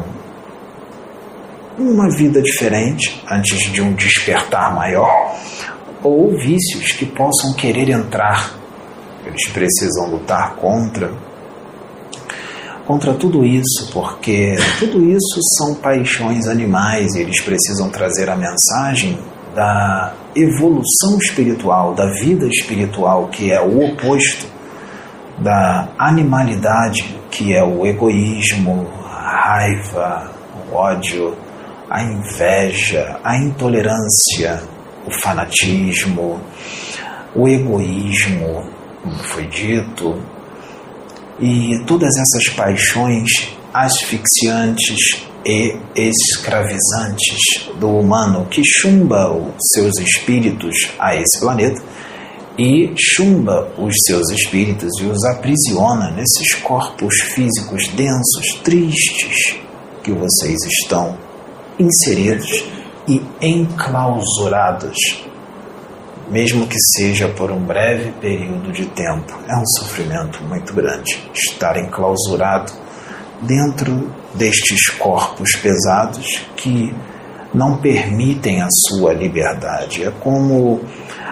uma 1.78 2.08
vida 2.16 2.40
diferente 2.40 3.22
antes 3.30 3.70
de 3.70 3.82
um 3.82 3.92
despertar 3.92 4.74
maior, 4.74 5.36
ou 6.02 6.30
vícios 6.38 6.92
que 6.92 7.04
possam 7.04 7.52
querer 7.52 7.90
entrar. 7.90 8.54
Eles 9.24 9.46
precisam 9.48 10.10
lutar 10.10 10.56
contra 10.56 11.12
contra 12.86 13.12
tudo 13.12 13.44
isso, 13.44 13.90
porque 13.92 14.56
tudo 14.78 15.04
isso 15.04 15.40
são 15.58 15.74
paixões 15.74 16.48
animais 16.48 17.14
e 17.14 17.20
eles 17.20 17.42
precisam 17.42 17.90
trazer 17.90 18.30
a 18.30 18.34
mensagem 18.34 19.18
da 19.54 20.14
evolução 20.34 21.18
espiritual, 21.20 21.92
da 21.92 22.06
vida 22.14 22.46
espiritual, 22.46 23.28
que 23.28 23.52
é 23.52 23.60
o 23.60 23.84
oposto 23.84 24.57
da 25.40 25.88
animalidade, 25.98 27.16
que 27.30 27.54
é 27.54 27.62
o 27.62 27.86
egoísmo, 27.86 28.88
a 29.04 29.56
raiva, 29.56 30.32
o 30.70 30.74
ódio, 30.74 31.36
a 31.88 32.02
inveja, 32.02 33.18
a 33.22 33.36
intolerância, 33.36 34.62
o 35.06 35.10
fanatismo, 35.10 36.40
o 37.34 37.48
egoísmo, 37.48 38.68
como 39.02 39.18
foi 39.18 39.46
dito, 39.46 40.20
e 41.40 41.78
todas 41.86 42.10
essas 42.16 42.54
paixões 42.54 43.56
asfixiantes 43.72 45.24
e 45.46 45.76
escravizantes 45.94 47.70
do 47.78 47.88
humano 47.88 48.46
que 48.50 48.62
chumba 48.64 49.30
os 49.30 49.54
seus 49.72 49.96
espíritos 49.98 50.90
a 50.98 51.14
esse 51.14 51.38
planeta 51.40 51.80
e 52.58 52.92
chumba 52.96 53.72
os 53.78 53.94
seus 54.04 54.28
espíritos 54.30 54.90
e 55.00 55.04
os 55.04 55.24
aprisiona 55.26 56.10
nesses 56.10 56.54
corpos 56.54 57.14
físicos 57.32 57.86
densos, 57.88 58.60
tristes 58.64 59.60
que 60.02 60.10
vocês 60.10 60.58
estão 60.64 61.16
inseridos 61.78 62.64
e 63.06 63.22
enclausurados, 63.40 65.24
mesmo 66.28 66.66
que 66.66 66.78
seja 66.96 67.28
por 67.28 67.52
um 67.52 67.60
breve 67.60 68.10
período 68.20 68.72
de 68.72 68.86
tempo. 68.86 69.38
É 69.46 69.56
um 69.56 69.66
sofrimento 69.78 70.42
muito 70.42 70.74
grande 70.74 71.16
estar 71.32 71.76
enclausurado 71.76 72.72
dentro 73.40 74.10
destes 74.34 74.88
corpos 74.88 75.54
pesados 75.54 76.42
que 76.56 76.92
não 77.54 77.78
permitem 77.78 78.60
a 78.60 78.68
sua 78.70 79.14
liberdade. 79.14 80.04
É 80.04 80.10
como 80.10 80.80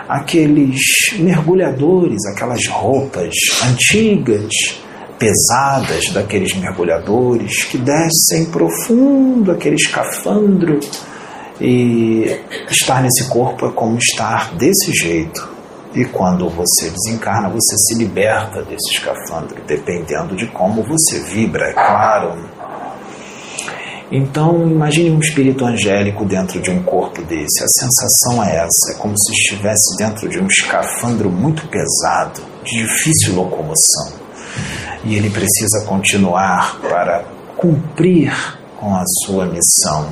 aqueles 0.09 0.79
mergulhadores, 1.19 2.25
aquelas 2.27 2.67
roupas 2.67 3.35
antigas 3.65 4.53
pesadas 5.19 6.11
daqueles 6.13 6.55
mergulhadores 6.57 7.65
que 7.65 7.79
descem 7.79 8.47
profundo 8.51 9.51
aquele 9.51 9.77
escafandro 9.77 10.79
e 11.61 12.39
estar 12.71 13.03
nesse 13.03 13.29
corpo 13.29 13.67
é 13.67 13.73
como 13.73 13.97
estar 13.99 14.55
desse 14.55 14.93
jeito. 14.93 15.57
E 15.95 16.05
quando 16.05 16.51
você 16.51 16.91
desencarna, 16.91 17.49
você 17.49 17.75
se 17.79 17.95
liberta 17.95 18.63
desse 18.63 18.93
escafandro, 18.93 19.57
dependendo 19.67 20.37
de 20.37 20.47
como 20.49 20.83
você 20.83 21.21
vibra, 21.21 21.71
é 21.71 21.73
claro. 21.73 22.39
Então, 24.11 24.69
imagine 24.71 25.11
um 25.11 25.19
espírito 25.19 25.65
angélico 25.65 26.25
dentro 26.25 26.61
de 26.61 26.71
um 26.71 26.83
corpo 26.83 27.23
desse. 27.23 27.63
A 27.63 27.67
sensação 27.69 28.45
é 28.45 28.57
essa, 28.57 28.93
é 28.93 28.95
como 28.99 29.19
se 29.19 29.33
estivesse 29.33 29.97
dentro 29.99 30.29
de 30.29 30.39
um 30.39 30.47
escafandro 30.47 31.31
muito 31.31 31.67
pesado, 31.69 32.41
de 32.65 32.83
difícil 32.83 33.35
locomoção 33.35 34.27
e 35.07 35.15
ele 35.15 35.31
precisa 35.31 35.85
continuar 35.87 36.81
para 36.81 37.25
cumprir 37.57 38.33
com 38.77 38.95
a 38.95 39.05
sua 39.25 39.47
missão. 39.47 40.09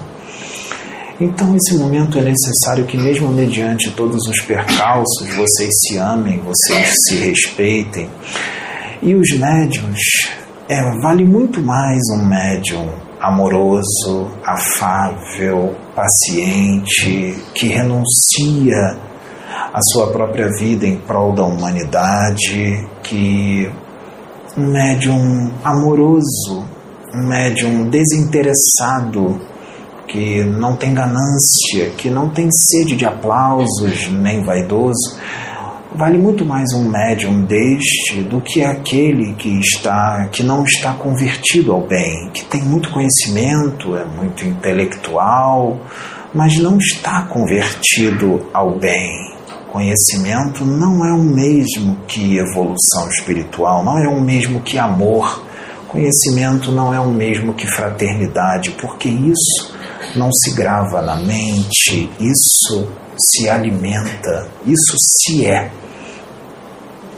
Então, 1.21 1.53
nesse 1.53 1.77
momento 1.77 2.19
é 2.19 2.23
necessário 2.23 2.85
que, 2.87 2.97
mesmo 2.97 3.29
mediante 3.29 3.91
todos 3.91 4.27
os 4.27 4.41
percalços, 4.41 5.29
vocês 5.35 5.71
se 5.83 5.97
amem, 5.97 6.41
vocês 6.41 6.93
se 7.05 7.17
respeitem. 7.17 8.09
E 9.03 9.15
os 9.15 9.31
médiums, 9.33 10.01
é, 10.69 10.81
vale 11.03 11.25
muito 11.25 11.61
mais 11.61 12.01
um 12.17 12.25
médium 12.25 12.89
amoroso, 13.25 14.31
afável, 14.45 15.75
paciente, 15.95 17.43
que 17.55 17.69
renuncia 17.69 18.99
à 19.73 19.81
sua 19.93 20.09
própria 20.09 20.49
vida 20.59 20.87
em 20.87 20.97
prol 20.99 21.33
da 21.33 21.43
humanidade, 21.43 22.87
que 23.03 23.71
um 24.57 24.67
médium 24.71 25.51
amoroso, 25.65 26.65
um 27.15 27.27
médium 27.27 27.89
desinteressado, 27.89 29.41
que 30.07 30.45
não 30.45 30.77
tem 30.77 30.93
ganância, 30.93 31.91
que 31.97 32.11
não 32.11 32.29
tem 32.29 32.49
sede 32.53 32.95
de 32.95 33.07
aplausos 33.07 34.11
nem 34.13 34.45
vaidoso. 34.45 35.19
Vale 35.95 36.19
muito 36.19 36.45
mais 36.45 36.73
um 36.75 36.89
médium 36.89 37.45
deste 37.45 38.23
do 38.23 38.41
que 38.41 38.63
aquele 38.63 39.35
que 39.35 39.61
está 39.61 40.29
que 40.31 40.43
não 40.43 40.65
está 40.65 40.93
convertido 40.95 41.73
ao 41.73 41.87
bem, 41.87 42.31
que 42.35 42.45
tem 42.45 42.63
muito 42.63 42.91
conhecimento, 42.91 43.97
é 43.97 44.05
muito 44.05 44.45
intelectual, 44.45 45.79
mas 46.35 46.59
não 46.59 46.79
está 46.79 47.23
convertido 47.23 48.49
ao 48.53 48.77
bem 48.77 49.35
Conhecimento 49.75 50.65
não 50.65 51.05
é 51.05 51.13
o 51.13 51.21
mesmo 51.21 51.97
que 52.07 52.39
evolução 52.39 53.09
espiritual, 53.09 53.85
não 53.85 53.99
é 53.99 54.07
o 54.07 54.21
mesmo 54.21 54.61
que 54.61 54.79
amor. 54.79 55.45
Conhecimento 55.89 56.71
não 56.71 56.95
é 56.95 57.01
o 57.01 57.11
mesmo 57.11 57.53
que 57.55 57.67
fraternidade, 57.67 58.71
porque 58.81 59.09
isso 59.09 59.75
não 60.15 60.33
se 60.33 60.55
grava 60.55 61.03
na 61.03 61.17
mente, 61.17 62.09
isso 62.21 62.89
se 63.19 63.49
alimenta, 63.49 64.47
isso 64.65 64.97
se 64.97 65.45
é. 65.45 65.73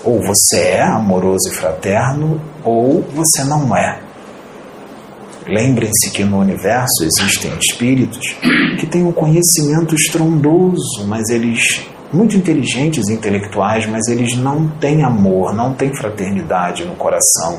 Ou 0.06 0.22
você 0.24 0.60
é 0.60 0.82
amoroso 0.82 1.50
e 1.50 1.54
fraterno, 1.54 2.40
ou 2.64 3.02
você 3.02 3.44
não 3.44 3.76
é. 3.76 4.00
Lembrem-se 5.48 6.10
que 6.10 6.24
no 6.24 6.38
universo 6.38 7.04
existem 7.04 7.52
espíritos 7.58 8.36
que 8.80 8.86
têm 8.86 9.04
um 9.04 9.12
conhecimento 9.12 9.94
estrondoso, 9.94 11.06
mas 11.06 11.28
eles 11.28 11.86
muito 12.12 12.36
inteligentes 12.36 13.08
intelectuais, 13.08 13.86
mas 13.86 14.06
eles 14.08 14.36
não 14.36 14.68
têm 14.80 15.04
amor, 15.04 15.54
não 15.54 15.74
têm 15.74 15.94
fraternidade 15.94 16.84
no 16.84 16.94
coração. 16.94 17.58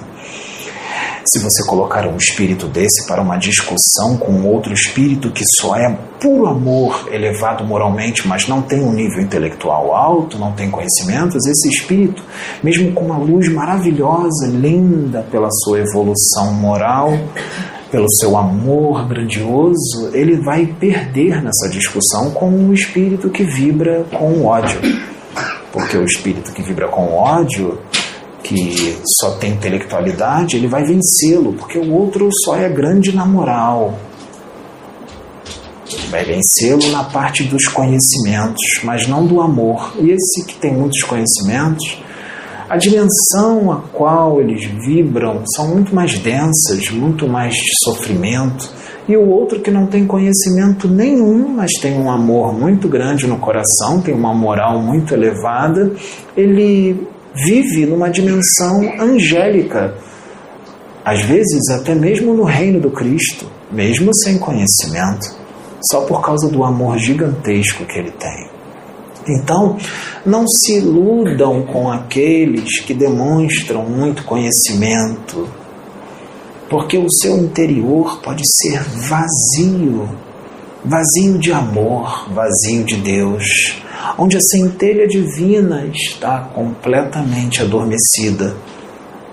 Se 1.29 1.39
você 1.39 1.61
colocar 1.65 2.07
um 2.07 2.15
espírito 2.15 2.67
desse 2.67 3.05
para 3.05 3.21
uma 3.21 3.35
discussão 3.35 4.15
com 4.15 4.43
outro 4.43 4.71
espírito 4.71 5.29
que 5.29 5.43
só 5.59 5.75
é 5.75 5.93
puro 6.21 6.47
amor, 6.47 7.09
elevado 7.11 7.65
moralmente, 7.65 8.25
mas 8.25 8.47
não 8.47 8.61
tem 8.61 8.81
um 8.81 8.93
nível 8.93 9.21
intelectual 9.21 9.93
alto, 9.93 10.39
não 10.39 10.53
tem 10.53 10.71
conhecimentos, 10.71 11.45
esse 11.45 11.67
espírito, 11.67 12.23
mesmo 12.63 12.93
com 12.93 13.07
uma 13.07 13.17
luz 13.17 13.51
maravilhosa, 13.51 14.47
linda 14.47 15.21
pela 15.29 15.49
sua 15.51 15.79
evolução 15.79 16.53
moral, 16.53 17.11
pelo 17.91 18.09
seu 18.09 18.37
amor 18.37 19.05
grandioso, 19.05 20.11
ele 20.13 20.37
vai 20.37 20.65
perder 20.65 21.43
nessa 21.43 21.67
discussão 21.67 22.31
com 22.31 22.49
o 22.49 22.73
espírito 22.73 23.29
que 23.29 23.43
vibra 23.43 24.05
com 24.17 24.45
ódio. 24.45 24.79
Porque 25.73 25.97
o 25.97 26.05
espírito 26.05 26.53
que 26.53 26.63
vibra 26.63 26.87
com 26.87 27.13
ódio, 27.13 27.79
que 28.47 28.97
só 29.19 29.31
tem 29.31 29.51
intelectualidade, 29.51 30.55
ele 30.55 30.67
vai 30.67 30.83
vencê-lo, 30.83 31.53
porque 31.53 31.77
o 31.77 31.93
outro 31.93 32.29
só 32.45 32.55
é 32.55 32.69
grande 32.69 33.13
na 33.13 33.25
moral. 33.25 33.99
Vai 36.09 36.23
vencê-lo 36.23 36.89
na 36.91 37.03
parte 37.03 37.43
dos 37.43 37.67
conhecimentos, 37.67 38.63
mas 38.83 39.05
não 39.05 39.25
do 39.25 39.41
amor. 39.41 39.93
E 39.99 40.11
esse 40.11 40.45
que 40.45 40.55
tem 40.55 40.73
muitos 40.73 41.01
conhecimentos, 41.03 42.01
a 42.69 42.77
dimensão 42.77 43.71
a 43.71 43.81
qual 43.91 44.39
eles 44.39 44.65
vibram 44.85 45.43
são 45.55 45.67
muito 45.67 45.93
mais 45.93 46.17
densas, 46.19 46.89
muito 46.89 47.27
mais 47.27 47.53
de 47.53 47.83
sofrimento. 47.83 48.69
E 49.09 49.15
o 49.15 49.29
outro 49.29 49.61
que 49.61 49.71
não 49.71 49.87
tem 49.87 50.05
conhecimento 50.05 50.87
nenhum, 50.87 51.49
mas 51.49 51.71
tem 51.81 51.97
um 51.97 52.09
amor 52.09 52.53
muito 52.53 52.87
grande 52.89 53.27
no 53.27 53.39
coração, 53.39 54.01
tem 54.01 54.13
uma 54.13 54.33
moral 54.33 54.81
muito 54.81 55.13
elevada, 55.13 55.93
ele 56.35 57.07
vive 57.45 57.85
numa 57.85 58.09
dimensão 58.09 58.81
angélica. 58.99 59.95
Às 61.03 61.21
vezes, 61.23 61.69
até 61.69 61.95
mesmo 61.95 62.33
no 62.33 62.43
reino 62.43 62.79
do 62.79 62.91
Cristo, 62.91 63.45
mesmo 63.71 64.13
sem 64.15 64.37
conhecimento, 64.37 65.35
só 65.89 66.01
por 66.01 66.21
causa 66.21 66.49
do 66.49 66.63
amor 66.63 66.97
gigantesco 66.97 67.85
que 67.85 67.99
ele 67.99 68.11
tem. 68.11 68.49
Então, 69.29 69.77
não 70.25 70.47
se 70.47 70.77
iludam 70.77 71.63
com 71.63 71.91
aqueles 71.91 72.79
que 72.79 72.93
demonstram 72.93 73.83
muito 73.83 74.23
conhecimento, 74.23 75.47
porque 76.69 76.97
o 76.97 77.09
seu 77.09 77.37
interior 77.37 78.19
pode 78.21 78.43
ser 78.45 78.81
vazio 78.83 80.09
vazio 80.87 81.37
de 81.37 81.51
amor, 81.51 82.29
vazio 82.31 82.83
de 82.85 82.95
Deus, 82.97 83.81
onde 84.17 84.37
a 84.37 84.41
centelha 84.41 85.07
divina 85.07 85.85
está 85.85 86.39
completamente 86.53 87.61
adormecida. 87.61 88.55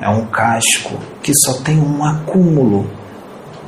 É 0.01 0.09
um 0.09 0.27
casco 0.27 0.99
que 1.23 1.33
só 1.35 1.55
tem 1.63 1.81
um 1.81 2.05
acúmulo 2.05 2.89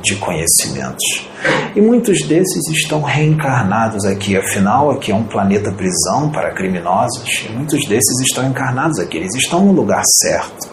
de 0.01 0.15
conhecimentos. 0.15 1.27
E 1.75 1.81
muitos 1.81 2.21
desses 2.23 2.67
estão 2.69 3.01
reencarnados 3.01 4.05
aqui, 4.05 4.35
afinal, 4.35 4.91
aqui 4.91 5.11
é 5.11 5.15
um 5.15 5.23
planeta 5.23 5.71
prisão 5.71 6.29
para 6.31 6.51
criminosos, 6.51 7.45
e 7.47 7.51
muitos 7.51 7.87
desses 7.87 8.19
estão 8.21 8.47
encarnados 8.47 8.99
aqui, 8.99 9.17
eles 9.17 9.35
estão 9.35 9.65
no 9.65 9.71
lugar 9.71 10.01
certo. 10.21 10.67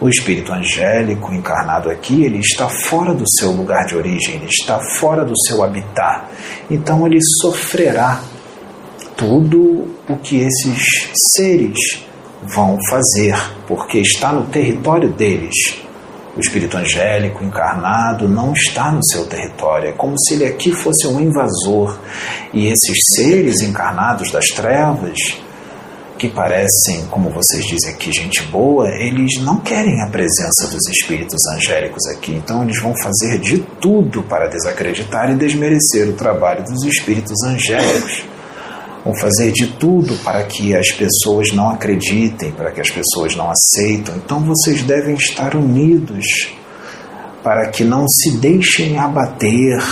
O 0.00 0.08
espírito 0.08 0.52
angélico 0.52 1.32
encarnado 1.32 1.88
aqui, 1.88 2.24
ele 2.24 2.38
está 2.38 2.68
fora 2.68 3.14
do 3.14 3.24
seu 3.38 3.52
lugar 3.52 3.86
de 3.86 3.96
origem, 3.96 4.34
ele 4.34 4.46
está 4.46 4.78
fora 4.78 5.24
do 5.24 5.38
seu 5.46 5.62
habitat. 5.62 6.26
Então 6.70 7.06
ele 7.06 7.18
sofrerá 7.40 8.20
tudo 9.22 9.86
o 10.08 10.16
que 10.16 10.38
esses 10.40 11.12
seres 11.32 12.04
vão 12.42 12.76
fazer, 12.90 13.36
porque 13.68 14.00
está 14.00 14.32
no 14.32 14.46
território 14.46 15.12
deles. 15.12 15.80
O 16.36 16.40
espírito 16.40 16.76
angélico 16.76 17.44
encarnado 17.44 18.28
não 18.28 18.52
está 18.52 18.90
no 18.90 19.04
seu 19.04 19.24
território, 19.26 19.90
é 19.90 19.92
como 19.92 20.18
se 20.18 20.34
ele 20.34 20.46
aqui 20.46 20.72
fosse 20.72 21.06
um 21.06 21.20
invasor. 21.20 21.96
E 22.52 22.66
esses 22.66 22.98
seres 23.14 23.60
encarnados 23.60 24.32
das 24.32 24.46
trevas, 24.48 25.16
que 26.18 26.28
parecem, 26.28 27.06
como 27.10 27.30
vocês 27.30 27.64
dizem 27.64 27.92
aqui, 27.92 28.12
gente 28.12 28.42
boa, 28.44 28.88
eles 28.88 29.40
não 29.42 29.58
querem 29.58 30.00
a 30.02 30.06
presença 30.06 30.68
dos 30.68 30.88
espíritos 30.88 31.44
angélicos 31.46 32.06
aqui. 32.06 32.32
Então 32.32 32.62
eles 32.62 32.80
vão 32.80 32.94
fazer 33.02 33.38
de 33.38 33.58
tudo 33.80 34.22
para 34.24 34.48
desacreditar 34.48 35.30
e 35.30 35.36
desmerecer 35.36 36.08
o 36.08 36.14
trabalho 36.14 36.64
dos 36.64 36.84
espíritos 36.84 37.40
angélicos 37.44 38.31
vão 39.04 39.14
fazer 39.14 39.52
de 39.52 39.66
tudo 39.78 40.16
para 40.22 40.44
que 40.44 40.74
as 40.74 40.90
pessoas 40.92 41.52
não 41.52 41.70
acreditem, 41.70 42.52
para 42.52 42.70
que 42.70 42.80
as 42.80 42.90
pessoas 42.90 43.34
não 43.34 43.50
aceitem. 43.50 44.14
Então 44.16 44.40
vocês 44.40 44.82
devem 44.82 45.14
estar 45.14 45.56
unidos 45.56 46.24
para 47.42 47.68
que 47.68 47.82
não 47.82 48.06
se 48.08 48.36
deixem 48.38 48.98
abater 48.98 49.82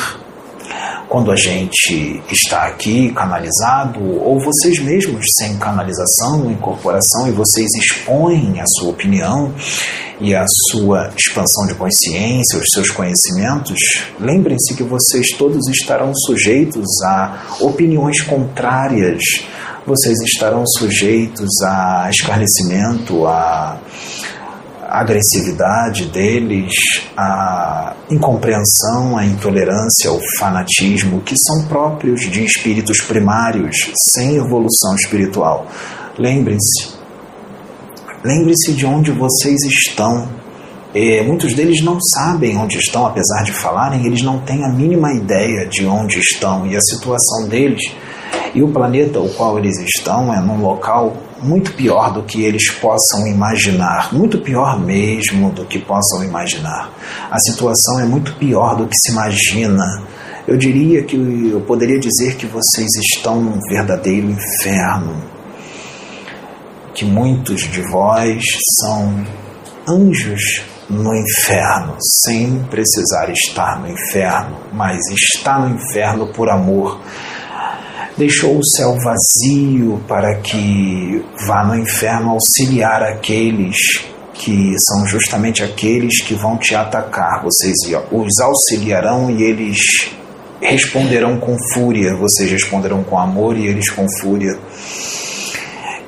quando 1.10 1.32
a 1.32 1.36
gente 1.36 2.22
está 2.30 2.68
aqui 2.68 3.10
canalizado, 3.10 4.00
ou 4.00 4.38
vocês 4.38 4.78
mesmos 4.78 5.26
sem 5.36 5.58
canalização, 5.58 6.48
incorporação, 6.48 7.26
e 7.26 7.32
vocês 7.32 7.66
expõem 7.82 8.60
a 8.60 8.64
sua 8.78 8.90
opinião 8.90 9.52
e 10.20 10.36
a 10.36 10.44
sua 10.70 11.10
expansão 11.18 11.66
de 11.66 11.74
consciência, 11.74 12.60
os 12.60 12.68
seus 12.72 12.90
conhecimentos, 12.90 14.04
lembrem-se 14.20 14.76
que 14.76 14.84
vocês 14.84 15.26
todos 15.36 15.66
estarão 15.68 16.12
sujeitos 16.14 16.86
a 17.02 17.56
opiniões 17.60 18.20
contrárias, 18.22 19.20
vocês 19.84 20.16
estarão 20.20 20.62
sujeitos 20.64 21.50
a 21.64 22.08
escarnecimento, 22.08 23.26
a 23.26 23.80
agressividade 24.90 26.06
deles, 26.06 26.72
a 27.16 27.94
incompreensão, 28.10 29.16
a 29.16 29.24
intolerância, 29.24 30.10
o 30.10 30.20
fanatismo, 30.38 31.20
que 31.20 31.36
são 31.36 31.66
próprios 31.68 32.22
de 32.22 32.44
espíritos 32.44 33.00
primários 33.00 33.76
sem 34.12 34.36
evolução 34.36 34.94
espiritual. 34.96 35.66
Lembrem-se, 36.18 36.88
lembre-se 38.24 38.72
de 38.72 38.84
onde 38.84 39.12
vocês 39.12 39.60
estão. 39.62 40.28
Muitos 41.24 41.54
deles 41.54 41.82
não 41.82 41.98
sabem 42.00 42.56
onde 42.56 42.76
estão, 42.76 43.06
apesar 43.06 43.44
de 43.44 43.52
falarem, 43.52 44.04
eles 44.04 44.22
não 44.22 44.40
têm 44.40 44.64
a 44.64 44.68
mínima 44.68 45.12
ideia 45.14 45.68
de 45.68 45.86
onde 45.86 46.18
estão 46.18 46.66
e 46.66 46.76
a 46.76 46.80
situação 46.80 47.48
deles 47.48 47.80
e 48.54 48.62
o 48.62 48.68
planeta 48.68 49.20
o 49.20 49.28
qual 49.34 49.58
eles 49.58 49.78
estão 49.78 50.32
é 50.34 50.40
num 50.40 50.60
local 50.60 51.16
muito 51.42 51.72
pior 51.72 52.12
do 52.12 52.22
que 52.22 52.42
eles 52.42 52.70
possam 52.70 53.26
imaginar, 53.26 54.12
muito 54.12 54.38
pior 54.38 54.78
mesmo 54.78 55.50
do 55.50 55.64
que 55.64 55.78
possam 55.78 56.22
imaginar. 56.22 56.92
A 57.30 57.38
situação 57.38 58.00
é 58.00 58.04
muito 58.04 58.34
pior 58.34 58.76
do 58.76 58.86
que 58.86 58.96
se 58.96 59.12
imagina. 59.12 60.02
Eu 60.46 60.56
diria 60.56 61.02
que 61.04 61.16
eu 61.16 61.60
poderia 61.60 61.98
dizer 61.98 62.36
que 62.36 62.46
vocês 62.46 62.88
estão 63.14 63.40
num 63.40 63.60
verdadeiro 63.68 64.30
inferno. 64.30 65.22
Que 66.94 67.04
muitos 67.04 67.62
de 67.62 67.82
vós 67.90 68.42
são 68.80 69.26
anjos 69.88 70.62
no 70.88 71.14
inferno, 71.14 71.96
sem 72.24 72.64
precisar 72.64 73.30
estar 73.30 73.80
no 73.80 73.88
inferno, 73.88 74.56
mas 74.72 74.98
está 75.08 75.58
no 75.60 75.74
inferno 75.76 76.26
por 76.26 76.50
amor 76.50 77.00
deixou 78.16 78.58
o 78.58 78.64
céu 78.64 78.96
vazio 79.02 80.00
para 80.06 80.36
que 80.36 81.24
vá 81.46 81.64
no 81.64 81.76
inferno 81.76 82.30
auxiliar 82.30 83.02
aqueles 83.02 83.76
que 84.34 84.74
são 84.88 85.06
justamente 85.06 85.62
aqueles 85.62 86.22
que 86.22 86.34
vão 86.34 86.56
te 86.56 86.74
atacar. 86.74 87.42
Vocês 87.42 87.76
os 88.10 88.40
auxiliarão 88.40 89.30
e 89.30 89.42
eles 89.42 89.78
responderão 90.60 91.38
com 91.38 91.56
fúria, 91.74 92.14
vocês 92.16 92.50
responderão 92.50 93.02
com 93.02 93.18
amor 93.18 93.56
e 93.56 93.66
eles 93.66 93.90
com 93.90 94.06
fúria. 94.20 94.58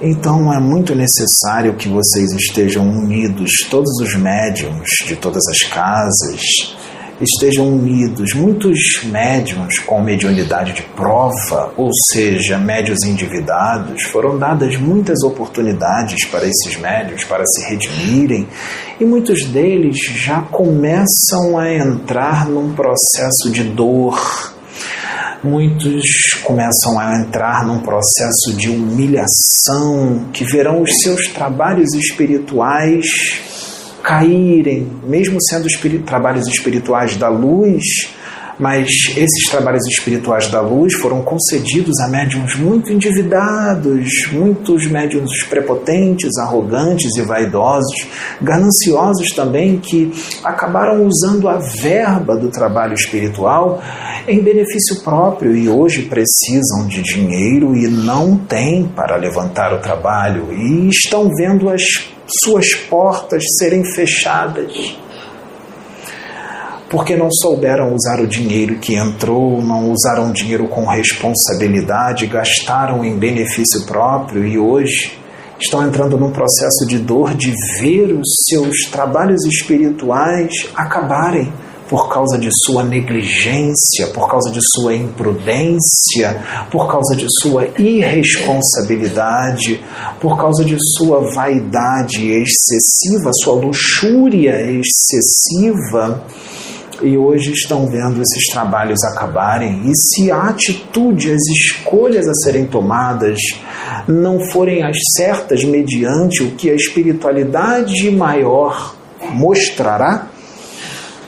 Então 0.00 0.52
é 0.52 0.58
muito 0.58 0.94
necessário 0.94 1.74
que 1.74 1.88
vocês 1.88 2.32
estejam 2.32 2.84
unidos, 2.88 3.50
todos 3.70 3.92
os 4.00 4.16
médiums 4.16 4.88
de 5.06 5.14
todas 5.14 5.42
as 5.48 5.62
casas, 5.68 6.76
estejam 7.22 7.68
unidos. 7.68 8.34
Muitos 8.34 9.02
médiums 9.04 9.78
com 9.78 10.02
mediunidade 10.02 10.72
de 10.72 10.82
prova, 10.82 11.72
ou 11.76 11.90
seja, 12.08 12.58
médios 12.58 13.02
endividados, 13.04 14.02
foram 14.04 14.38
dadas 14.38 14.76
muitas 14.76 15.22
oportunidades 15.22 16.24
para 16.26 16.46
esses 16.46 16.76
médios 16.78 17.24
para 17.24 17.44
se 17.46 17.68
redimirem 17.68 18.48
e 19.00 19.04
muitos 19.04 19.44
deles 19.44 19.96
já 20.14 20.42
começam 20.42 21.58
a 21.58 21.72
entrar 21.72 22.48
num 22.48 22.74
processo 22.74 23.50
de 23.50 23.64
dor. 23.64 24.52
Muitos 25.42 26.04
começam 26.44 27.00
a 27.00 27.16
entrar 27.16 27.66
num 27.66 27.80
processo 27.80 28.52
de 28.56 28.70
humilhação 28.70 30.28
que 30.32 30.44
verão 30.44 30.82
os 30.82 31.00
seus 31.00 31.26
trabalhos 31.28 31.92
espirituais 31.94 33.51
caírem, 34.02 34.90
mesmo 35.06 35.38
sendo 35.40 35.68
trabalhos 36.04 36.46
espirituais 36.46 37.16
da 37.16 37.28
luz, 37.28 37.82
mas 38.58 38.88
esses 39.16 39.50
trabalhos 39.50 39.84
espirituais 39.88 40.48
da 40.48 40.60
luz 40.60 40.94
foram 40.94 41.22
concedidos 41.22 41.98
a 42.00 42.08
médiums 42.08 42.54
muito 42.56 42.92
endividados, 42.92 44.28
muitos 44.30 44.86
médiums 44.86 45.30
prepotentes, 45.48 46.36
arrogantes 46.38 47.16
e 47.16 47.22
vaidosos, 47.22 48.06
gananciosos 48.40 49.30
também, 49.32 49.78
que 49.78 50.12
acabaram 50.44 51.04
usando 51.06 51.48
a 51.48 51.58
verba 51.58 52.36
do 52.36 52.50
trabalho 52.50 52.94
espiritual 52.94 53.82
em 54.28 54.40
benefício 54.40 55.02
próprio 55.02 55.56
e 55.56 55.68
hoje 55.68 56.02
precisam 56.02 56.86
de 56.86 57.02
dinheiro 57.02 57.74
e 57.76 57.88
não 57.88 58.36
têm 58.36 58.84
para 58.84 59.16
levantar 59.16 59.72
o 59.72 59.80
trabalho 59.80 60.52
e 60.52 60.88
estão 60.88 61.28
vendo 61.34 61.68
as 61.68 61.82
suas 62.40 62.74
portas 62.88 63.42
serem 63.58 63.84
fechadas. 63.84 64.96
Porque 66.88 67.16
não 67.16 67.30
souberam 67.30 67.94
usar 67.94 68.20
o 68.20 68.26
dinheiro 68.26 68.78
que 68.78 68.94
entrou, 68.94 69.62
não 69.62 69.90
usaram 69.90 70.30
dinheiro 70.30 70.68
com 70.68 70.86
responsabilidade, 70.86 72.26
gastaram 72.26 73.04
em 73.04 73.18
benefício 73.18 73.86
próprio 73.86 74.46
e 74.46 74.58
hoje 74.58 75.18
estão 75.58 75.86
entrando 75.86 76.18
num 76.18 76.32
processo 76.32 76.86
de 76.86 76.98
dor 76.98 77.34
de 77.34 77.54
ver 77.80 78.12
os 78.12 78.28
seus 78.48 78.90
trabalhos 78.90 79.44
espirituais 79.46 80.68
acabarem 80.74 81.52
por 81.92 82.08
causa 82.08 82.36
de 82.38 82.48
sua 82.64 82.82
negligência, 82.82 84.06
por 84.14 84.26
causa 84.26 84.50
de 84.50 84.60
sua 84.72 84.94
imprudência, 84.94 86.42
por 86.70 86.90
causa 86.90 87.14
de 87.14 87.26
sua 87.42 87.68
irresponsabilidade, 87.78 89.84
por 90.18 90.38
causa 90.38 90.64
de 90.64 90.78
sua 90.96 91.20
vaidade 91.34 92.30
excessiva, 92.30 93.30
sua 93.34 93.56
luxúria 93.56 94.56
excessiva. 94.70 96.24
E 97.02 97.18
hoje 97.18 97.52
estão 97.52 97.86
vendo 97.86 98.22
esses 98.22 98.46
trabalhos 98.50 99.04
acabarem. 99.04 99.82
E 99.84 99.92
se 99.94 100.30
a 100.30 100.44
atitude, 100.44 101.30
as 101.30 101.42
escolhas 101.58 102.26
a 102.26 102.32
serem 102.36 102.64
tomadas 102.64 103.38
não 104.08 104.40
forem 104.50 104.82
as 104.82 104.96
certas 105.14 105.62
mediante 105.62 106.42
o 106.42 106.52
que 106.52 106.70
a 106.70 106.74
espiritualidade 106.74 108.10
maior 108.10 108.96
mostrará, 109.34 110.31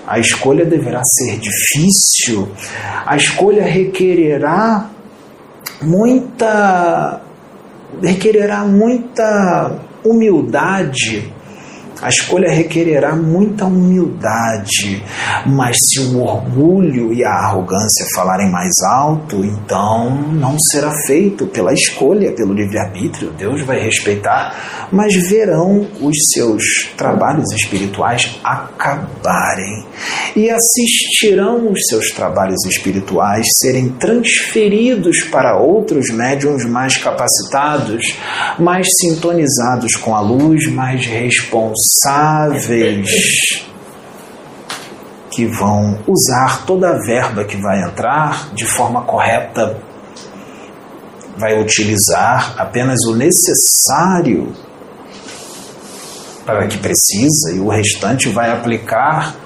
a 0.07 0.19
escolha 0.19 0.65
deverá 0.65 1.01
ser 1.05 1.39
difícil, 1.39 2.49
a 3.07 3.17
escolha 3.17 3.65
requererá 3.65 4.91
muita 5.83 7.21
requererá 8.03 8.65
muita 8.65 9.81
humildade 10.05 11.34
a 12.05 12.09
escolha 12.11 12.51
requererá 12.51 13.17
muita 13.17 13.65
humildade, 13.65 15.03
mas 15.47 15.75
se 15.79 16.01
o 16.01 16.21
orgulho 16.21 17.15
e 17.15 17.25
a 17.25 17.31
arrogância 17.31 18.05
falarem 18.15 18.51
mais 18.51 18.75
alto, 18.87 19.43
então 19.43 20.11
não 20.15 20.55
será 20.71 20.93
feito 21.07 21.47
pela 21.47 21.73
escolha, 21.73 22.31
pelo 22.33 22.53
livre-arbítrio. 22.53 23.31
Deus 23.31 23.63
vai 23.63 23.81
respeitar, 23.81 24.89
mas 24.93 25.15
verão 25.31 25.87
os 25.99 26.15
seus 26.35 26.63
trabalhos 26.95 27.51
espirituais 27.53 28.39
acabarem 28.45 29.87
e 30.37 30.51
assistirão 30.51 31.71
os 31.71 31.79
seus 31.89 32.11
trabalhos 32.11 32.65
espirituais 32.67 33.47
serem 33.63 33.91
transferidos 33.91 35.23
para 35.31 35.57
outros 35.57 36.11
médiums 36.11 36.65
mais 36.65 36.97
capacitados, 36.97 38.17
mais 38.59 38.89
sintonizados 39.01 39.95
com 39.97 40.15
a 40.15 40.21
luz, 40.21 40.67
mais 40.73 41.07
responsáveis 41.07 43.65
que 45.31 45.47
vão 45.47 45.99
usar 46.07 46.65
toda 46.65 46.91
a 46.91 46.99
verba 46.99 47.45
que 47.45 47.57
vai 47.57 47.83
entrar 47.83 48.55
de 48.55 48.67
forma 48.67 49.03
correta, 49.03 49.79
vai 51.37 51.61
utilizar 51.61 52.55
apenas 52.57 53.05
o 53.05 53.15
necessário 53.15 54.53
para 56.45 56.67
que 56.67 56.79
precisa 56.79 57.53
e 57.53 57.59
o 57.59 57.69
restante 57.69 58.29
vai 58.29 58.51
aplicar 58.51 59.44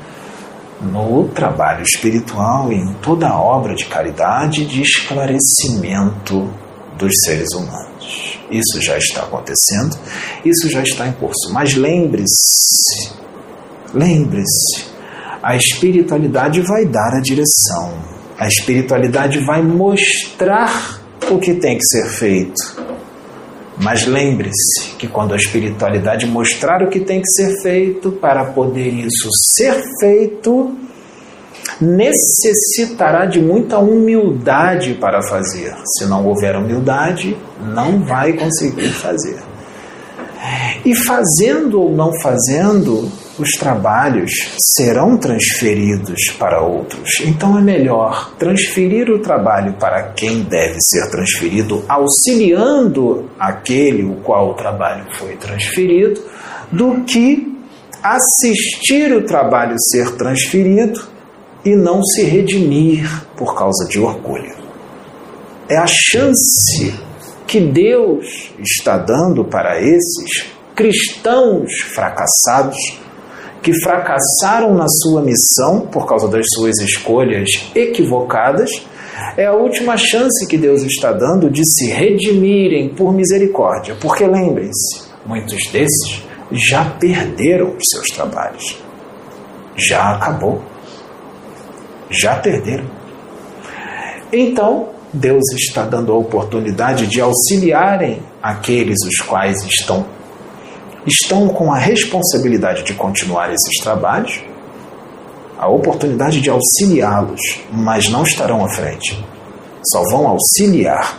no 0.80 1.28
trabalho 1.28 1.82
espiritual 1.82 2.72
e 2.72 2.76
em 2.76 2.92
toda 2.94 3.28
a 3.28 3.40
obra 3.40 3.74
de 3.74 3.84
caridade 3.86 4.62
e 4.62 4.66
de 4.66 4.82
esclarecimento 4.82 6.48
dos 6.96 7.12
seres 7.24 7.52
humanos. 7.54 8.38
Isso 8.50 8.80
já 8.80 8.96
está 8.96 9.22
acontecendo, 9.22 9.96
isso 10.44 10.70
já 10.70 10.82
está 10.82 11.06
em 11.06 11.12
curso. 11.12 11.52
Mas 11.52 11.74
lembre-se, 11.74 13.12
lembre-se, 13.92 14.86
a 15.42 15.56
espiritualidade 15.56 16.60
vai 16.62 16.84
dar 16.86 17.16
a 17.16 17.20
direção, 17.20 17.94
a 18.38 18.46
espiritualidade 18.46 19.38
vai 19.44 19.62
mostrar 19.62 21.00
o 21.30 21.38
que 21.38 21.54
tem 21.54 21.76
que 21.76 21.84
ser 21.84 22.06
feito. 22.08 22.88
Mas 23.80 24.06
lembre-se 24.06 24.96
que 24.98 25.06
quando 25.06 25.34
a 25.34 25.36
espiritualidade 25.36 26.26
mostrar 26.26 26.82
o 26.82 26.88
que 26.88 27.00
tem 27.00 27.20
que 27.20 27.30
ser 27.30 27.62
feito, 27.62 28.12
para 28.12 28.46
poder 28.46 28.88
isso 28.88 29.28
ser 29.54 29.80
feito, 30.00 30.76
necessitará 31.80 33.24
de 33.24 33.40
muita 33.40 33.78
humildade 33.78 34.94
para 34.94 35.22
fazer. 35.22 35.74
Se 35.96 36.06
não 36.06 36.26
houver 36.26 36.56
humildade, 36.56 37.36
não 37.60 38.04
vai 38.04 38.32
conseguir 38.32 38.88
fazer. 38.88 39.38
E 40.84 40.94
fazendo 40.94 41.80
ou 41.80 41.92
não 41.94 42.12
fazendo, 42.20 43.10
os 43.38 43.53
trabalhos 43.53 44.31
serão 44.77 45.16
transferidos 45.16 46.31
para 46.38 46.61
outros. 46.61 47.20
Então 47.24 47.59
é 47.59 47.62
melhor 47.62 48.35
transferir 48.38 49.09
o 49.11 49.20
trabalho 49.20 49.74
para 49.74 50.12
quem 50.12 50.42
deve 50.42 50.77
ser 50.81 51.09
transferido, 51.11 51.85
auxiliando 51.88 53.31
aquele 53.38 54.05
o 54.05 54.16
qual 54.16 54.51
o 54.51 54.55
trabalho 54.55 55.07
foi 55.12 55.37
transferido, 55.37 56.20
do 56.70 57.03
que 57.05 57.57
assistir 58.03 59.12
o 59.12 59.24
trabalho 59.24 59.77
ser 59.79 60.16
transferido 60.16 61.01
e 61.64 61.74
não 61.74 62.03
se 62.03 62.22
redimir 62.22 63.09
por 63.37 63.55
causa 63.57 63.87
de 63.88 63.98
orgulho. 63.98 64.57
É 65.68 65.77
a 65.77 65.87
chance 65.87 66.94
que 67.46 67.61
Deus 67.61 68.53
está 68.59 68.98
dando 68.98 69.44
para 69.44 69.81
esses 69.81 70.46
cristãos 70.74 71.72
fracassados 71.94 72.77
que 73.62 73.72
fracassaram 73.82 74.74
na 74.74 74.86
sua 74.88 75.22
missão 75.22 75.80
por 75.80 76.06
causa 76.06 76.28
das 76.28 76.46
suas 76.54 76.78
escolhas 76.78 77.48
equivocadas, 77.74 78.70
é 79.36 79.46
a 79.46 79.52
última 79.52 79.96
chance 79.96 80.46
que 80.48 80.56
Deus 80.56 80.82
está 80.82 81.12
dando 81.12 81.50
de 81.50 81.62
se 81.64 81.90
redimirem 81.90 82.88
por 82.90 83.12
misericórdia. 83.12 83.96
Porque 84.00 84.26
lembrem-se, 84.26 85.02
muitos 85.26 85.66
desses 85.72 86.22
já 86.52 86.84
perderam 86.84 87.74
os 87.76 87.84
seus 87.90 88.06
trabalhos. 88.08 88.78
Já 89.76 90.14
acabou 90.14 90.62
já 92.10 92.36
perderam. 92.36 92.86
Então, 94.32 94.88
Deus 95.12 95.44
está 95.54 95.84
dando 95.84 96.12
a 96.12 96.16
oportunidade 96.16 97.06
de 97.06 97.20
auxiliarem 97.20 98.20
aqueles 98.42 98.98
os 99.06 99.26
quais 99.26 99.62
estão 99.64 100.06
estão 101.08 101.48
com 101.48 101.72
a 101.72 101.78
responsabilidade 101.78 102.84
de 102.84 102.94
continuar 102.94 103.52
esses 103.52 103.82
trabalhos, 103.82 104.40
a 105.58 105.68
oportunidade 105.68 106.40
de 106.40 106.48
auxiliá-los, 106.48 107.40
mas 107.72 108.08
não 108.08 108.22
estarão 108.22 108.64
à 108.64 108.68
frente. 108.68 109.18
Só 109.90 110.02
vão 110.10 110.28
auxiliar 110.28 111.18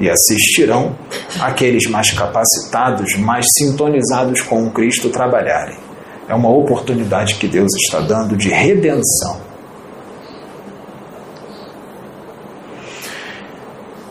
e 0.00 0.08
assistirão 0.08 0.96
aqueles 1.40 1.88
mais 1.88 2.10
capacitados, 2.10 3.16
mais 3.18 3.46
sintonizados 3.56 4.40
com 4.40 4.66
o 4.66 4.70
Cristo 4.70 5.10
trabalharem. 5.10 5.76
É 6.28 6.34
uma 6.34 6.50
oportunidade 6.50 7.36
que 7.36 7.46
Deus 7.46 7.70
está 7.84 8.00
dando 8.00 8.36
de 8.36 8.48
redenção 8.48 9.50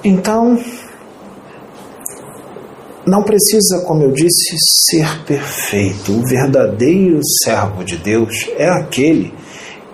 Então, 0.04 0.58
não 3.10 3.24
precisa, 3.24 3.84
como 3.86 4.04
eu 4.04 4.12
disse, 4.12 4.56
ser 4.90 5.24
perfeito. 5.26 6.12
O 6.12 6.26
verdadeiro 6.26 7.20
servo 7.44 7.84
de 7.84 7.98
Deus 7.98 8.50
é 8.58 8.70
aquele 8.70 9.34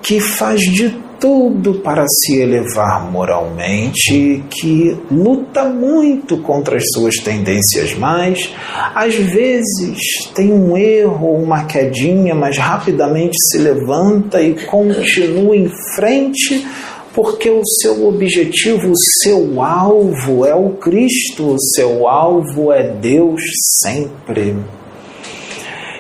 que 0.02 0.20
faz 0.20 0.62
de 0.62 1.06
tudo 1.20 1.76
para 1.76 2.06
se 2.08 2.40
elevar 2.40 3.10
moralmente, 3.10 4.44
que 4.50 4.98
luta 5.10 5.64
muito 5.64 6.38
contra 6.40 6.78
as 6.78 6.84
suas 6.94 7.16
tendências 7.16 7.96
mais, 7.96 8.54
às 8.94 9.16
vezes 9.16 9.98
tem 10.36 10.52
um 10.52 10.78
erro, 10.78 11.32
uma 11.42 11.64
quedinha, 11.64 12.36
mas 12.36 12.58
rapidamente 12.58 13.36
se 13.50 13.58
levanta 13.58 14.42
e 14.42 14.54
continua 14.66 15.56
em 15.56 15.72
frente 15.96 16.68
porque 17.16 17.50
o 17.50 17.62
seu 17.82 18.06
objetivo, 18.10 18.92
o 18.92 18.98
seu 19.22 19.62
alvo 19.62 20.46
é 20.46 20.54
o 20.54 20.72
Cristo, 20.72 21.56
o 21.56 21.60
seu 21.74 22.10
alvo 22.10 22.74
é 22.74 22.84
Deus 22.84 23.42
sempre. 23.80 24.58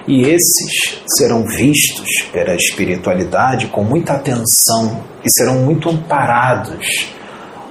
E 0.06 0.23
esses 0.23 1.01
serão 1.17 1.47
vistos 1.47 2.10
pela 2.34 2.54
espiritualidade 2.54 3.67
com 3.67 3.82
muita 3.82 4.13
atenção 4.13 5.04
e 5.23 5.32
serão 5.32 5.63
muito 5.63 5.89
amparados 5.89 7.08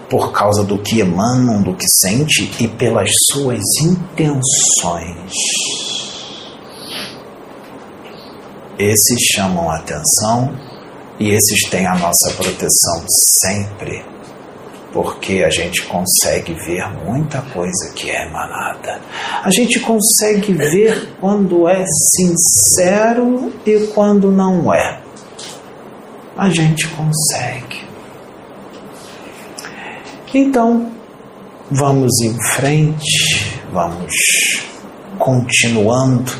por 0.08 0.32
causa 0.32 0.64
do 0.64 0.78
que 0.78 1.00
emanam, 1.00 1.62
do 1.62 1.74
que 1.74 1.86
sente 1.86 2.50
e 2.58 2.66
pelas 2.66 3.10
suas 3.30 3.60
intenções. 3.82 5.32
Esses 8.78 9.20
chamam 9.34 9.70
a 9.70 9.76
atenção 9.76 10.63
e 11.18 11.30
esses 11.30 11.68
têm 11.70 11.86
a 11.86 11.94
nossa 11.94 12.30
proteção 12.32 13.04
sempre, 13.08 14.04
porque 14.92 15.44
a 15.44 15.50
gente 15.50 15.82
consegue 15.86 16.54
ver 16.54 16.88
muita 17.04 17.40
coisa 17.42 17.92
que 17.94 18.10
é 18.10 18.26
emanada. 18.26 19.00
A 19.42 19.50
gente 19.50 19.80
consegue 19.80 20.52
ver 20.52 21.14
quando 21.20 21.68
é 21.68 21.84
sincero 22.16 23.52
e 23.64 23.86
quando 23.94 24.30
não 24.30 24.72
é. 24.74 25.00
A 26.36 26.48
gente 26.48 26.88
consegue. 26.88 27.84
Então, 30.34 30.90
vamos 31.70 32.20
em 32.20 32.36
frente, 32.54 33.60
vamos 33.72 34.12
continuando 35.16 36.32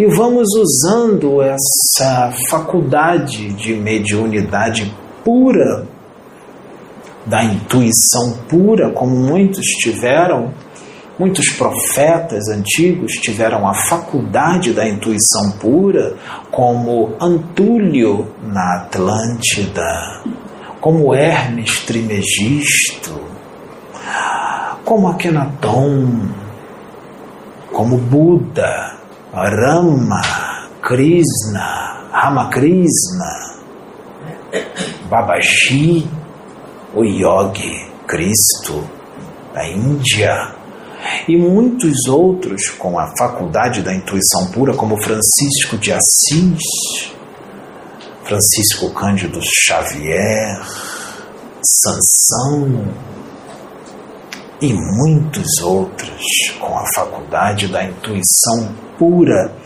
e 0.00 0.06
vamos 0.06 0.48
usando 0.56 1.42
essa 1.42 2.32
faculdade 2.48 3.52
de 3.52 3.74
mediunidade 3.74 4.90
pura, 5.22 5.86
da 7.26 7.44
intuição 7.44 8.32
pura, 8.48 8.88
como 8.92 9.14
muitos 9.14 9.66
tiveram, 9.66 10.54
muitos 11.18 11.50
profetas 11.50 12.48
antigos 12.48 13.12
tiveram 13.12 13.68
a 13.68 13.74
faculdade 13.74 14.72
da 14.72 14.88
intuição 14.88 15.52
pura, 15.60 16.16
como 16.50 17.14
Antúlio 17.20 18.26
na 18.42 18.76
Atlântida, 18.76 20.22
como 20.80 21.14
Hermes 21.14 21.80
Trimegisto, 21.80 23.20
como 24.82 25.08
Akenaton, 25.08 26.26
como 27.70 27.98
Buda, 27.98 28.99
Rama, 29.32 30.20
Krishna, 30.82 32.08
Ramakrishna, 32.12 33.60
Babaji, 35.08 36.08
o 36.94 37.04
Yogi, 37.04 37.88
Cristo, 38.06 38.88
da 39.54 39.66
Índia, 39.68 40.54
E 41.28 41.36
muitos 41.36 42.08
outros 42.08 42.68
com 42.70 42.98
a 42.98 43.14
faculdade 43.16 43.82
da 43.82 43.94
intuição 43.94 44.50
pura, 44.52 44.74
como 44.74 45.02
Francisco 45.02 45.78
de 45.78 45.92
Assis, 45.92 47.12
Francisco 48.24 48.90
Cândido 48.90 49.40
Xavier, 49.42 50.60
Sansão 51.62 52.92
e 54.60 54.72
muitos 54.72 55.58
outros 55.62 56.20
com 56.60 56.78
a 56.78 56.84
faculdade 56.94 57.68
da 57.68 57.84
intuição 57.84 58.68
pura. 59.00 59.56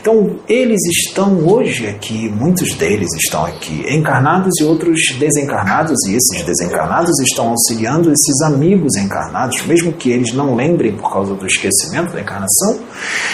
Então, 0.00 0.36
eles 0.48 0.80
estão 0.86 1.46
hoje 1.46 1.86
aqui, 1.86 2.28
muitos 2.28 2.74
deles 2.74 3.08
estão 3.22 3.44
aqui 3.44 3.84
encarnados 3.88 4.52
e 4.60 4.64
outros 4.64 5.00
desencarnados, 5.16 5.96
e 6.08 6.16
esses 6.16 6.44
desencarnados 6.44 7.12
estão 7.20 7.50
auxiliando 7.50 8.10
esses 8.10 8.40
amigos 8.42 8.96
encarnados, 8.96 9.64
mesmo 9.64 9.92
que 9.92 10.10
eles 10.10 10.32
não 10.32 10.56
lembrem 10.56 10.96
por 10.96 11.12
causa 11.12 11.34
do 11.34 11.46
esquecimento 11.46 12.12
da 12.12 12.20
encarnação, 12.20 12.80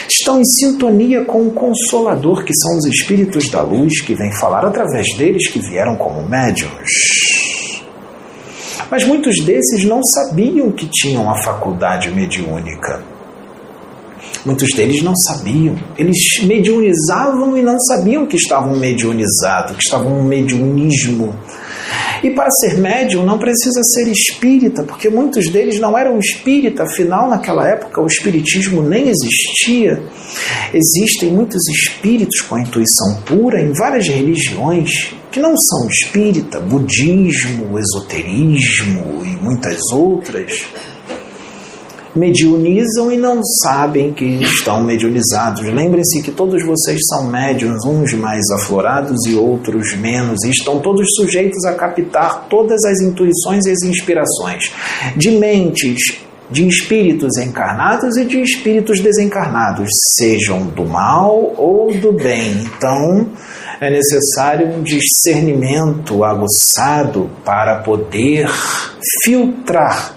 estão 0.06 0.40
em 0.40 0.44
sintonia 0.44 1.24
com 1.24 1.46
o 1.46 1.52
Consolador, 1.52 2.44
que 2.44 2.52
são 2.54 2.76
os 2.76 2.84
espíritos 2.84 3.48
da 3.48 3.62
luz 3.62 4.02
que 4.02 4.14
vêm 4.14 4.32
falar 4.32 4.66
através 4.66 5.06
deles 5.16 5.48
que 5.48 5.60
vieram 5.60 5.96
como 5.96 6.28
médiuns. 6.28 7.35
Mas 8.90 9.04
muitos 9.04 9.36
desses 9.44 9.84
não 9.84 10.00
sabiam 10.02 10.70
que 10.70 10.86
tinham 10.86 11.30
a 11.30 11.42
faculdade 11.42 12.10
mediúnica. 12.10 13.02
Muitos 14.44 14.72
deles 14.74 15.02
não 15.02 15.14
sabiam. 15.16 15.76
Eles 15.98 16.16
mediunizavam 16.44 17.56
e 17.56 17.62
não 17.62 17.78
sabiam 17.80 18.26
que 18.26 18.36
estavam 18.36 18.76
mediunizados, 18.76 19.76
que 19.76 19.82
estavam 19.82 20.20
um 20.20 20.22
mediunismo. 20.22 21.34
E 22.22 22.30
para 22.30 22.50
ser 22.50 22.78
médium 22.78 23.24
não 23.24 23.38
precisa 23.38 23.82
ser 23.82 24.08
espírita, 24.08 24.82
porque 24.82 25.08
muitos 25.08 25.48
deles 25.48 25.78
não 25.78 25.96
eram 25.96 26.18
espírita, 26.18 26.84
afinal, 26.84 27.28
naquela 27.28 27.68
época 27.68 28.00
o 28.00 28.06
espiritismo 28.06 28.82
nem 28.82 29.08
existia. 29.08 30.02
Existem 30.72 31.30
muitos 31.30 31.62
espíritos 31.68 32.40
com 32.40 32.56
a 32.56 32.60
intuição 32.60 33.20
pura 33.24 33.60
em 33.60 33.72
várias 33.72 34.08
religiões 34.08 35.14
que 35.30 35.40
não 35.40 35.54
são 35.56 35.88
espírita, 35.88 36.60
budismo, 36.60 37.78
esoterismo 37.78 39.22
e 39.24 39.36
muitas 39.42 39.80
outras 39.92 40.64
mediunizam 42.16 43.12
e 43.12 43.16
não 43.16 43.40
sabem 43.62 44.12
que 44.12 44.24
estão 44.24 44.82
mediunizados. 44.82 45.62
Lembrem-se 45.62 46.22
que 46.22 46.32
todos 46.32 46.64
vocês 46.64 47.00
são 47.08 47.28
médiuns, 47.28 47.84
uns 47.84 48.14
mais 48.14 48.42
aflorados 48.50 49.18
e 49.28 49.34
outros 49.34 49.94
menos, 49.96 50.42
e 50.44 50.50
estão 50.50 50.80
todos 50.80 51.06
sujeitos 51.16 51.64
a 51.64 51.74
captar 51.74 52.46
todas 52.48 52.82
as 52.84 53.00
intuições 53.00 53.66
e 53.66 53.70
as 53.70 53.82
inspirações 53.82 54.72
de 55.16 55.30
mentes, 55.32 56.18
de 56.50 56.66
espíritos 56.66 57.36
encarnados 57.38 58.16
e 58.16 58.24
de 58.24 58.40
espíritos 58.40 59.00
desencarnados, 59.00 59.88
sejam 60.16 60.66
do 60.66 60.84
mal 60.84 61.52
ou 61.56 61.92
do 61.92 62.12
bem. 62.12 62.52
Então, 62.52 63.26
é 63.80 63.90
necessário 63.90 64.68
um 64.68 64.82
discernimento 64.82 66.24
aguçado 66.24 67.28
para 67.44 67.80
poder 67.82 68.48
filtrar 69.22 70.15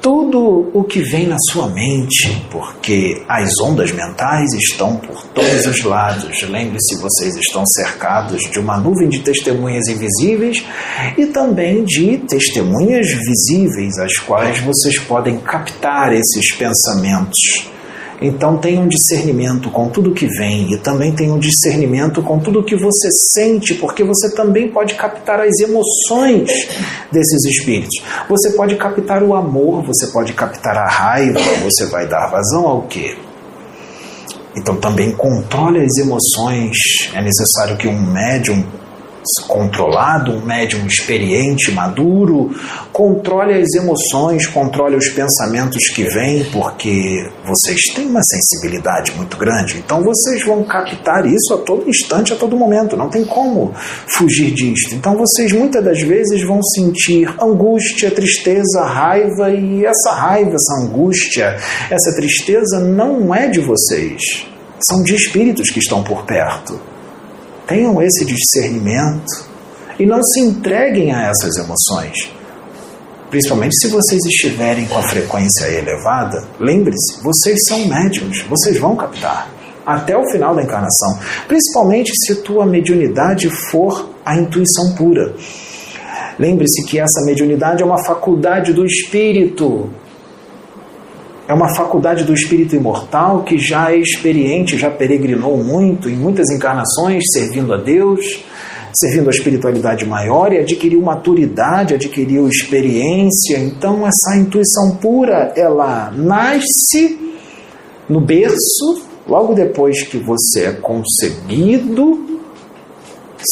tudo 0.00 0.70
o 0.72 0.84
que 0.84 1.00
vem 1.02 1.26
na 1.26 1.36
sua 1.50 1.68
mente, 1.68 2.46
porque 2.50 3.22
as 3.28 3.50
ondas 3.62 3.92
mentais 3.92 4.52
estão 4.54 4.96
por 4.96 5.22
todos 5.28 5.66
os 5.66 5.82
lados. 5.82 6.42
Lembre-se, 6.42 7.00
vocês 7.00 7.36
estão 7.36 7.64
cercados 7.66 8.42
de 8.50 8.58
uma 8.58 8.78
nuvem 8.78 9.08
de 9.08 9.20
testemunhas 9.20 9.88
invisíveis 9.88 10.64
e 11.16 11.26
também 11.26 11.84
de 11.84 12.18
testemunhas 12.18 13.06
visíveis, 13.08 13.98
as 13.98 14.16
quais 14.18 14.60
vocês 14.60 14.98
podem 14.98 15.38
captar 15.38 16.12
esses 16.12 16.54
pensamentos 16.56 17.70
então 18.20 18.58
tenha 18.58 18.80
um 18.80 18.88
discernimento 18.88 19.70
com 19.70 19.88
tudo 19.88 20.12
que 20.12 20.26
vem 20.26 20.72
e 20.72 20.78
também 20.78 21.12
tenha 21.12 21.32
um 21.32 21.38
discernimento 21.38 22.22
com 22.22 22.38
tudo 22.38 22.62
que 22.62 22.76
você 22.76 23.08
sente, 23.32 23.74
porque 23.74 24.04
você 24.04 24.34
também 24.34 24.68
pode 24.68 24.94
captar 24.94 25.40
as 25.40 25.58
emoções 25.60 26.68
desses 27.10 27.44
espíritos. 27.46 28.02
Você 28.28 28.50
pode 28.50 28.76
captar 28.76 29.22
o 29.22 29.34
amor, 29.34 29.82
você 29.82 30.06
pode 30.08 30.34
captar 30.34 30.76
a 30.76 30.88
raiva, 30.88 31.40
você 31.62 31.86
vai 31.86 32.06
dar 32.06 32.26
vazão 32.26 32.66
ao 32.66 32.82
quê? 32.82 33.16
Então 34.54 34.76
também 34.76 35.12
controle 35.12 35.80
as 35.80 35.96
emoções. 35.96 36.76
É 37.14 37.22
necessário 37.22 37.76
que 37.78 37.88
um 37.88 37.98
médium 37.98 38.62
controlado, 39.46 40.32
um 40.32 40.44
médium 40.44 40.86
experiente, 40.86 41.70
maduro, 41.72 42.50
controle 42.92 43.54
as 43.54 43.74
emoções, 43.74 44.46
controle 44.46 44.96
os 44.96 45.08
pensamentos 45.08 45.88
que 45.88 46.04
vêm, 46.04 46.44
porque 46.52 47.28
vocês 47.44 47.80
têm 47.94 48.06
uma 48.06 48.22
sensibilidade 48.22 49.12
muito 49.16 49.36
grande, 49.36 49.78
então 49.78 50.02
vocês 50.02 50.44
vão 50.44 50.64
captar 50.64 51.26
isso 51.26 51.54
a 51.54 51.58
todo 51.58 51.88
instante, 51.88 52.32
a 52.32 52.36
todo 52.36 52.56
momento, 52.56 52.96
não 52.96 53.08
tem 53.08 53.24
como 53.24 53.74
fugir 54.06 54.52
disto. 54.52 54.94
Então 54.94 55.16
vocês 55.16 55.52
muitas 55.52 55.84
das 55.84 56.00
vezes 56.00 56.42
vão 56.46 56.62
sentir 56.62 57.28
angústia, 57.40 58.10
tristeza, 58.10 58.82
raiva, 58.84 59.50
e 59.50 59.84
essa 59.84 60.12
raiva, 60.12 60.54
essa 60.54 60.86
angústia, 60.86 61.56
essa 61.90 62.14
tristeza 62.16 62.80
não 62.80 63.34
é 63.34 63.48
de 63.48 63.60
vocês, 63.60 64.20
são 64.88 65.02
de 65.02 65.14
espíritos 65.14 65.70
que 65.70 65.78
estão 65.78 66.02
por 66.02 66.24
perto. 66.24 66.89
Tenham 67.70 68.02
esse 68.02 68.24
discernimento 68.24 69.48
e 69.96 70.04
não 70.04 70.20
se 70.24 70.40
entreguem 70.40 71.14
a 71.14 71.28
essas 71.28 71.56
emoções. 71.56 72.32
Principalmente 73.30 73.78
se 73.78 73.86
vocês 73.86 74.20
estiverem 74.26 74.86
com 74.86 74.98
a 74.98 75.02
frequência 75.02 75.66
elevada, 75.68 76.42
lembre-se, 76.58 77.22
vocês 77.22 77.64
são 77.68 77.86
médiums, 77.86 78.42
vocês 78.42 78.76
vão 78.76 78.96
captar 78.96 79.48
até 79.86 80.16
o 80.16 80.28
final 80.32 80.52
da 80.52 80.64
encarnação. 80.64 81.16
Principalmente 81.46 82.10
se 82.26 82.42
tua 82.42 82.66
mediunidade 82.66 83.48
for 83.70 84.10
a 84.26 84.36
intuição 84.36 84.96
pura. 84.96 85.32
Lembre-se 86.40 86.84
que 86.86 86.98
essa 86.98 87.24
mediunidade 87.24 87.84
é 87.84 87.86
uma 87.86 88.04
faculdade 88.04 88.72
do 88.72 88.84
espírito, 88.84 89.88
é 91.50 91.52
uma 91.52 91.74
faculdade 91.74 92.22
do 92.22 92.32
espírito 92.32 92.76
imortal 92.76 93.42
que 93.42 93.58
já 93.58 93.90
é 93.90 93.98
experiente, 93.98 94.78
já 94.78 94.88
peregrinou 94.88 95.56
muito 95.56 96.08
em 96.08 96.14
muitas 96.14 96.48
encarnações, 96.48 97.24
servindo 97.32 97.74
a 97.74 97.76
Deus, 97.76 98.44
servindo 98.94 99.26
a 99.26 99.30
espiritualidade 99.30 100.06
maior 100.06 100.52
e 100.52 100.58
adquiriu 100.58 101.02
maturidade, 101.02 101.94
adquiriu 101.94 102.46
experiência. 102.46 103.58
Então, 103.58 104.06
essa 104.06 104.36
intuição 104.36 104.96
pura, 105.00 105.52
ela 105.56 106.12
nasce 106.12 107.18
no 108.08 108.20
berço, 108.20 109.02
logo 109.26 109.52
depois 109.52 110.04
que 110.04 110.18
você 110.18 110.66
é 110.66 110.72
concebido. 110.72 112.40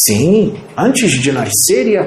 Sim, 0.05 0.53
antes 0.77 1.19
de 1.19 1.33
nascer 1.33 1.85
e 1.85 1.97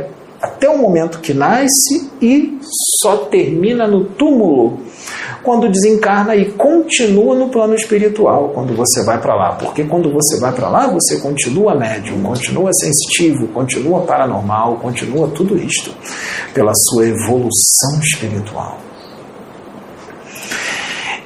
até 0.41 0.71
o 0.71 0.79
momento 0.79 1.21
que 1.21 1.35
nasce 1.35 2.11
e 2.23 2.59
só 3.03 3.27
termina 3.27 3.87
no 3.87 4.07
túmulo 4.07 4.91
quando 5.43 5.69
desencarna 5.69 6.37
e 6.37 6.53
continua 6.53 7.35
no 7.35 7.49
plano 7.49 7.75
espiritual 7.75 8.51
quando 8.51 8.75
você 8.75 9.05
vai 9.05 9.21
para 9.21 9.35
lá. 9.35 9.53
Porque 9.57 9.85
quando 9.85 10.13
você 10.13 10.39
vai 10.41 10.53
para 10.53 10.69
lá, 10.69 10.87
você 10.87 11.19
continua 11.19 11.75
médium, 11.75 12.23
continua 12.23 12.71
sensitivo, 12.73 13.49
continua 13.49 14.03
paranormal, 14.03 14.77
continua 14.77 15.29
tudo 15.29 15.57
isto 15.57 15.93
pela 16.55 16.73
sua 16.75 17.07
evolução 17.07 17.99
espiritual. 18.01 18.79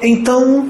Então, 0.03 0.69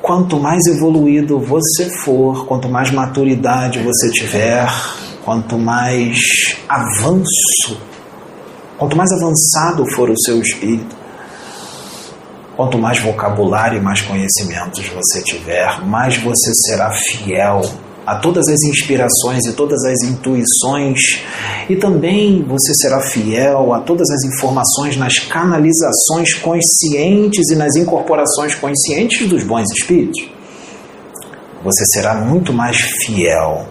quanto 0.00 0.38
mais 0.38 0.66
evoluído 0.66 1.38
você 1.38 1.88
for, 2.04 2.46
quanto 2.46 2.68
mais 2.68 2.90
maturidade 2.90 3.80
você 3.80 4.10
tiver, 4.10 4.68
quanto 5.24 5.58
mais 5.58 6.18
avanço, 6.68 7.80
quanto 8.76 8.96
mais 8.96 9.10
avançado 9.12 9.84
for 9.94 10.10
o 10.10 10.18
seu 10.18 10.40
espírito, 10.40 10.99
Quanto 12.60 12.76
mais 12.76 13.00
vocabulário 13.00 13.78
e 13.78 13.80
mais 13.80 14.02
conhecimentos 14.02 14.86
você 14.88 15.22
tiver, 15.22 15.82
mais 15.86 16.18
você 16.18 16.52
será 16.66 16.90
fiel 16.92 17.62
a 18.06 18.16
todas 18.16 18.48
as 18.48 18.60
inspirações 18.60 19.46
e 19.46 19.54
todas 19.54 19.82
as 19.82 20.02
intuições, 20.02 21.00
e 21.70 21.76
também 21.76 22.44
você 22.46 22.74
será 22.74 23.00
fiel 23.00 23.72
a 23.72 23.80
todas 23.80 24.10
as 24.10 24.24
informações 24.24 24.94
nas 24.98 25.18
canalizações 25.20 26.34
conscientes 26.34 27.48
e 27.50 27.56
nas 27.56 27.76
incorporações 27.76 28.54
conscientes 28.54 29.26
dos 29.26 29.42
bons 29.42 29.70
espíritos. 29.70 30.22
Você 31.64 31.86
será 31.86 32.14
muito 32.14 32.52
mais 32.52 32.76
fiel, 32.76 33.66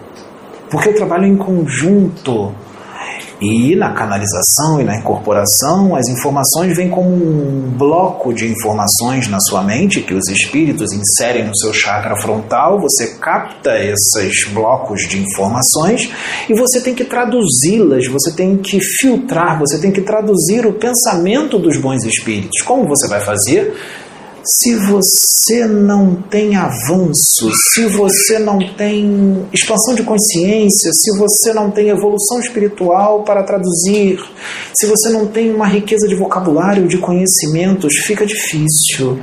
porque 0.72 0.90
eu 0.90 0.96
trabalho 0.96 1.28
em 1.28 1.38
conjunto 1.38 2.52
E 3.42 3.74
na 3.76 3.94
canalização 3.94 4.82
e 4.82 4.84
na 4.84 4.98
incorporação, 4.98 5.96
as 5.96 6.08
informações 6.10 6.76
vêm 6.76 6.90
como 6.90 7.10
um 7.10 7.72
bloco 7.78 8.34
de 8.34 8.46
informações 8.46 9.28
na 9.30 9.40
sua 9.40 9.64
mente 9.64 10.02
que 10.02 10.14
os 10.14 10.28
espíritos 10.28 10.92
inserem 10.92 11.48
no 11.48 11.56
seu 11.56 11.74
chakra 11.74 12.18
frontal. 12.18 12.82
Você 12.82 13.16
capta 13.16 13.80
esses 13.80 14.52
blocos 14.52 15.08
de 15.08 15.22
informações 15.22 16.12
e 16.50 16.54
você 16.54 16.82
tem 16.82 16.94
que 16.94 17.06
traduzi-las, 17.06 18.08
você 18.08 18.32
tem 18.32 18.58
que 18.58 18.80
filtrar, 19.00 19.58
você 19.58 19.80
tem 19.80 19.92
que 19.92 20.02
traduzir 20.02 20.66
o 20.66 20.74
pensamento 20.74 21.58
dos 21.58 21.78
bons 21.78 22.04
espíritos. 22.04 22.62
Como 22.66 22.88
você 22.88 23.08
vai 23.08 23.22
fazer? 23.22 23.74
Se 24.52 24.76
você 24.76 25.68
não 25.68 26.16
tem 26.16 26.56
avanço, 26.56 27.52
se 27.72 27.86
você 27.86 28.40
não 28.40 28.58
tem 28.76 29.46
expansão 29.54 29.94
de 29.94 30.04
consciência, 30.04 30.92
se 30.92 31.18
você 31.18 31.54
não 31.54 31.70
tem 31.70 31.90
evolução 31.90 32.40
espiritual 32.40 33.24
para 33.24 33.44
traduzir, 33.44 34.20
se 34.74 34.88
você 34.88 35.10
não 35.10 35.28
tem 35.28 35.54
uma 35.54 35.68
riqueza 35.68 36.08
de 36.08 36.16
vocabulário, 36.16 36.88
de 36.88 36.98
conhecimentos, 36.98 37.94
fica 38.06 38.26
difícil. 38.26 39.20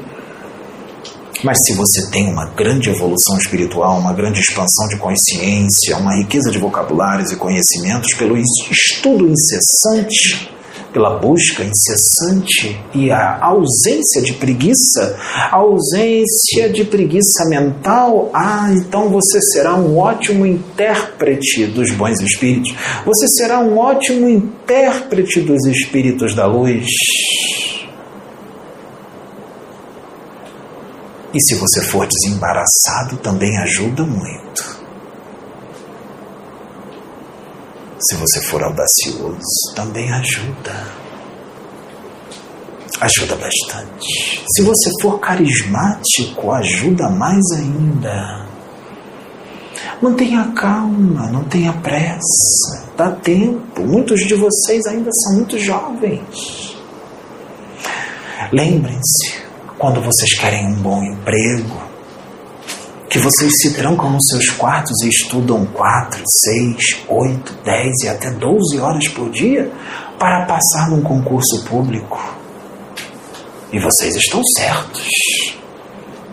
Mas 1.43 1.59
se 1.67 1.75
você 1.75 2.09
tem 2.11 2.31
uma 2.31 2.47
grande 2.47 2.89
evolução 2.89 3.37
espiritual, 3.37 3.99
uma 3.99 4.13
grande 4.13 4.41
expansão 4.41 4.89
de 4.89 4.97
consciência, 4.97 5.97
uma 5.97 6.17
riqueza 6.17 6.51
de 6.51 6.59
vocabulários 6.59 7.31
e 7.33 7.37
conhecimentos 7.37 8.15
pelo 8.17 8.37
estudo 8.39 9.29
incessante, 9.29 10.56
pela 10.93 11.19
busca 11.19 11.63
incessante 11.63 12.81
e 12.95 13.11
a 13.11 13.39
ausência 13.45 14.23
de 14.23 14.33
preguiça, 14.35 15.19
a 15.51 15.57
ausência 15.57 16.71
de 16.73 16.85
preguiça 16.85 17.45
mental, 17.49 18.31
ah, 18.33 18.73
então 18.73 19.09
você 19.11 19.41
será 19.53 19.75
um 19.75 19.99
ótimo 19.99 20.47
intérprete 20.47 21.67
dos 21.67 21.91
bons 21.93 22.21
espíritos, 22.21 22.75
você 23.05 23.29
será 23.29 23.61
um 23.61 23.79
ótimo 23.79 24.29
intérprete 24.29 25.41
dos 25.41 25.67
espíritos 25.67 26.35
da 26.35 26.47
luz. 26.47 26.87
E 31.35 31.41
se 31.41 31.55
você 31.55 31.83
for 31.83 32.07
desembaraçado, 32.07 33.19
também 33.19 33.59
ajuda 33.59 34.05
muito. 34.05 34.76
Se 38.09 38.15
você 38.17 38.41
for 38.43 38.63
audacioso, 38.63 39.75
também 39.75 40.11
ajuda. 40.13 40.87
Ajuda 43.01 43.37
bastante. 43.37 44.45
Se 44.55 44.63
você 44.63 44.91
for 45.03 45.19
carismático, 45.19 46.53
ajuda 46.53 47.09
mais 47.11 47.43
ainda. 47.53 48.47
Mantenha 50.01 50.53
calma, 50.55 51.27
não 51.31 51.45
tenha 51.45 51.73
pressa. 51.73 52.87
Dá 52.97 53.11
tempo. 53.11 53.83
Muitos 53.83 54.21
de 54.21 54.35
vocês 54.35 54.87
ainda 54.87 55.11
são 55.13 55.35
muito 55.37 55.59
jovens. 55.59 56.77
Lembrem-se, 58.53 59.43
quando 59.79 60.01
vocês 60.01 60.39
querem 60.39 60.67
um 60.67 60.75
bom 60.75 61.03
emprego, 61.03 61.86
que 63.17 63.23
vocês 63.23 63.51
se 63.63 63.73
trancam 63.73 64.11
nos 64.11 64.27
seus 64.29 64.51
quartos 64.51 65.03
e 65.03 65.09
estudam 65.09 65.65
4, 65.65 66.23
6, 66.45 66.77
8, 67.09 67.59
10 67.65 67.93
e 68.05 68.09
até 68.09 68.31
12 68.31 68.79
horas 68.79 69.09
por 69.09 69.31
dia 69.31 69.73
para 70.19 70.45
passar 70.45 70.91
num 70.91 71.01
concurso 71.01 71.65
público. 71.65 72.23
E 73.73 73.81
vocês 73.81 74.15
estão 74.17 74.43
certos. 74.55 75.09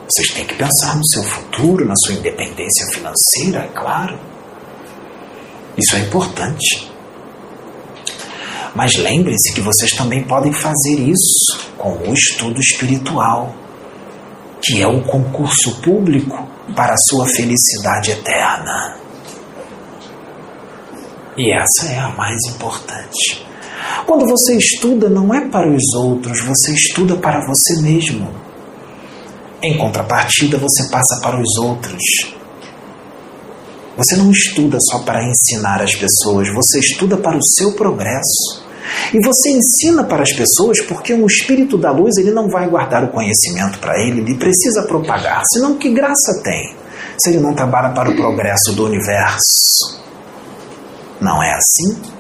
Vocês 0.10 0.28
têm 0.34 0.44
que 0.44 0.56
pensar 0.56 0.98
no 0.98 1.08
seu 1.08 1.24
futuro, 1.24 1.86
na 1.86 1.96
sua 1.96 2.16
independência 2.16 2.86
financeira, 2.88 3.60
é 3.60 3.70
claro. 3.74 4.20
Isso 5.78 5.96
é 5.96 6.00
importante. 6.00 6.92
Mas 8.76 8.98
lembrem-se 8.98 9.54
que 9.54 9.62
vocês 9.62 9.94
também 9.94 10.26
podem 10.26 10.52
fazer 10.52 11.00
isso 11.00 11.72
com 11.78 11.94
o 12.10 12.14
estudo 12.14 12.60
espiritual, 12.60 13.56
que 14.64 14.82
é 14.82 14.88
o 14.88 15.04
concurso 15.04 15.82
público 15.82 16.48
para 16.74 16.94
a 16.94 16.98
sua 17.10 17.28
felicidade 17.28 18.12
eterna. 18.12 18.96
E 21.38 21.52
essa 21.52 21.92
é 21.92 22.00
a 22.00 22.10
mais 22.10 22.38
importante. 22.48 23.46
Quando 24.06 24.26
você 24.26 24.56
estuda, 24.56 25.10
não 25.10 25.34
é 25.34 25.50
para 25.50 25.68
os 25.70 25.94
outros, 25.96 26.42
você 26.42 26.74
estuda 26.74 27.18
para 27.18 27.46
você 27.46 27.82
mesmo. 27.82 28.34
Em 29.62 29.78
contrapartida, 29.78 30.58
você 30.58 30.90
passa 30.90 31.20
para 31.22 31.40
os 31.40 31.58
outros. 31.58 32.02
Você 33.98 34.16
não 34.16 34.32
estuda 34.32 34.78
só 34.80 35.00
para 35.00 35.24
ensinar 35.28 35.82
as 35.82 35.94
pessoas, 35.94 36.48
você 36.54 36.80
estuda 36.80 37.18
para 37.18 37.38
o 37.38 37.44
seu 37.44 37.74
progresso. 37.74 38.63
E 39.14 39.20
você 39.24 39.52
ensina 39.52 40.04
para 40.04 40.24
as 40.24 40.34
pessoas 40.34 40.82
porque 40.82 41.14
o 41.14 41.26
espírito 41.26 41.78
da 41.78 41.92
luz 41.92 42.18
ele 42.18 42.32
não 42.32 42.50
vai 42.50 42.68
guardar 42.70 43.04
o 43.04 43.10
conhecimento 43.10 43.80
para 43.80 44.00
ele, 44.00 44.22
ele 44.22 44.36
precisa 44.36 44.84
propagar. 44.84 45.42
Senão, 45.54 45.78
que 45.78 45.90
graça 45.94 46.42
tem 46.44 46.76
se 47.18 47.30
ele 47.30 47.40
não 47.40 47.54
trabalha 47.54 47.94
para 47.94 48.10
o 48.10 48.16
progresso 48.16 48.74
do 48.74 48.86
universo? 48.86 50.02
Não 51.22 51.42
é 51.42 51.54
assim? 51.54 52.14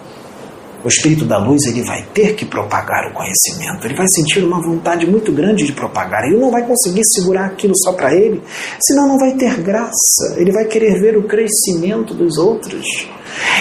O 0.84 0.88
espírito 0.90 1.24
da 1.24 1.38
luz 1.38 1.64
ele 1.64 1.82
vai 1.82 2.04
ter 2.14 2.36
que 2.36 2.46
propagar 2.46 3.10
o 3.10 3.14
conhecimento, 3.14 3.88
ele 3.88 3.96
vai 3.96 4.06
sentir 4.10 4.44
uma 4.44 4.62
vontade 4.62 5.10
muito 5.10 5.32
grande 5.32 5.66
de 5.66 5.72
propagar, 5.72 6.26
ele 6.26 6.38
não 6.38 6.52
vai 6.52 6.68
conseguir 6.68 7.06
segurar 7.06 7.46
aquilo 7.46 7.74
só 7.78 7.94
para 7.94 8.14
ele, 8.14 8.44
senão 8.82 9.08
não 9.08 9.18
vai 9.18 9.32
ter 9.34 9.62
graça. 9.62 10.36
Ele 10.36 10.52
vai 10.52 10.66
querer 10.66 11.00
ver 11.00 11.16
o 11.16 11.24
crescimento 11.24 12.14
dos 12.14 12.38
outros, 12.38 12.86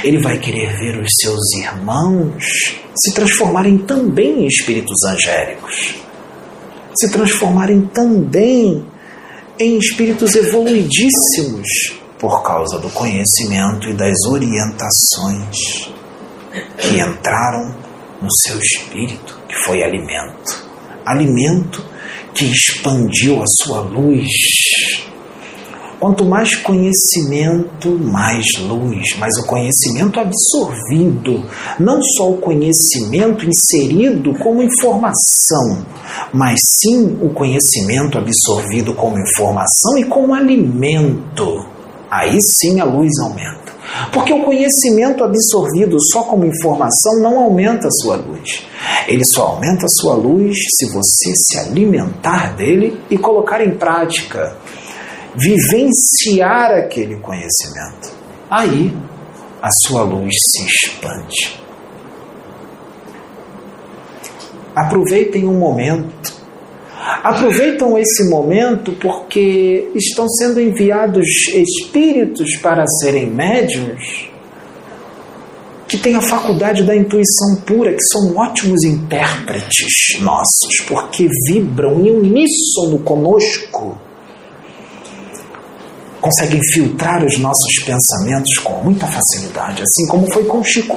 ele 0.05 0.19
vai 0.19 0.39
querer 0.39 0.77
ver 0.79 1.01
os 1.01 1.11
seus 1.21 1.55
irmãos 1.55 2.43
se 2.95 3.15
transformarem 3.15 3.79
também 3.79 4.45
em 4.45 4.47
espíritos 4.47 5.03
angélicos, 5.05 5.95
se 6.95 7.11
transformarem 7.11 7.83
também 7.87 8.85
em 9.59 9.79
espíritos 9.79 10.35
evoluidíssimos 10.35 12.01
por 12.19 12.43
causa 12.43 12.79
do 12.79 12.89
conhecimento 12.91 13.89
e 13.89 13.95
das 13.95 14.17
orientações 14.29 15.91
que 16.79 17.01
entraram 17.01 17.75
no 18.21 18.31
seu 18.31 18.59
espírito, 18.59 19.41
que 19.49 19.57
foi 19.65 19.83
alimento. 19.83 20.71
Alimento 21.05 21.85
que 22.35 22.45
expandiu 22.45 23.43
a 23.43 23.47
sua 23.47 23.81
luz 23.81 24.27
Quanto 26.03 26.25
mais 26.25 26.57
conhecimento, 26.57 27.91
mais 27.93 28.45
luz, 28.59 29.05
mas 29.21 29.39
o 29.39 29.47
conhecimento 29.47 30.19
absorvido, 30.19 31.49
não 31.79 32.03
só 32.03 32.29
o 32.29 32.39
conhecimento 32.39 33.47
inserido 33.47 34.35
como 34.41 34.65
informação, 34.65 35.87
mas 36.35 36.59
sim 36.81 37.17
o 37.23 37.31
conhecimento 37.31 38.19
absorvido 38.19 38.93
como 38.95 39.17
informação 39.17 39.97
e 39.97 40.03
como 40.03 40.35
alimento. 40.35 41.69
Aí 42.11 42.37
sim 42.43 42.81
a 42.81 42.85
luz 42.85 43.13
aumenta. 43.21 43.73
Porque 44.13 44.33
o 44.33 44.43
conhecimento 44.43 45.23
absorvido 45.23 45.97
só 46.11 46.25
como 46.25 46.45
informação 46.45 47.21
não 47.21 47.39
aumenta 47.39 47.87
a 47.87 47.93
sua 48.03 48.17
luz. 48.17 48.65
Ele 49.07 49.25
só 49.25 49.43
aumenta 49.43 49.87
a 49.87 50.01
sua 50.01 50.15
luz 50.15 50.57
se 50.81 50.93
você 50.93 51.33
se 51.37 51.59
alimentar 51.61 52.57
dele 52.57 53.01
e 53.09 53.17
colocar 53.17 53.65
em 53.65 53.77
prática 53.77 54.57
vivenciar 55.35 56.73
aquele 56.73 57.17
conhecimento. 57.17 58.13
Aí 58.51 58.95
a 59.61 59.71
sua 59.71 60.03
luz 60.03 60.35
se 60.51 60.67
expande. 60.67 61.61
Aproveitem 64.75 65.47
um 65.47 65.59
momento. 65.59 66.43
Aproveitam 67.23 67.99
esse 67.99 68.29
momento 68.29 68.93
porque 68.93 69.91
estão 69.95 70.29
sendo 70.29 70.61
enviados 70.61 71.27
espíritos 71.49 72.57
para 72.57 72.85
serem 73.01 73.27
médiums 73.27 74.31
que 75.89 75.99
têm 75.99 76.15
a 76.15 76.23
faculdade 76.23 76.85
da 76.85 76.97
intuição 76.97 77.57
pura, 77.67 77.93
que 77.93 78.03
são 78.05 78.35
ótimos 78.37 78.83
intérpretes 78.83 80.19
nossos, 80.21 80.81
porque 80.89 81.29
vibram 81.47 82.01
em 82.01 82.11
uníssono 82.11 82.99
conosco 83.01 83.99
conseguem 86.23 86.61
filtrar 86.73 87.25
os 87.25 87.37
nossos 87.37 87.83
pensamentos 87.85 88.57
com 88.59 88.85
muita 88.85 89.09
facilidade, 89.09 89.83
assim 89.83 90.07
como 90.07 90.33
foi 90.33 90.45
com 90.45 90.63
Chico. 90.63 90.97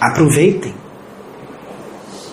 Aproveitem 0.00 0.74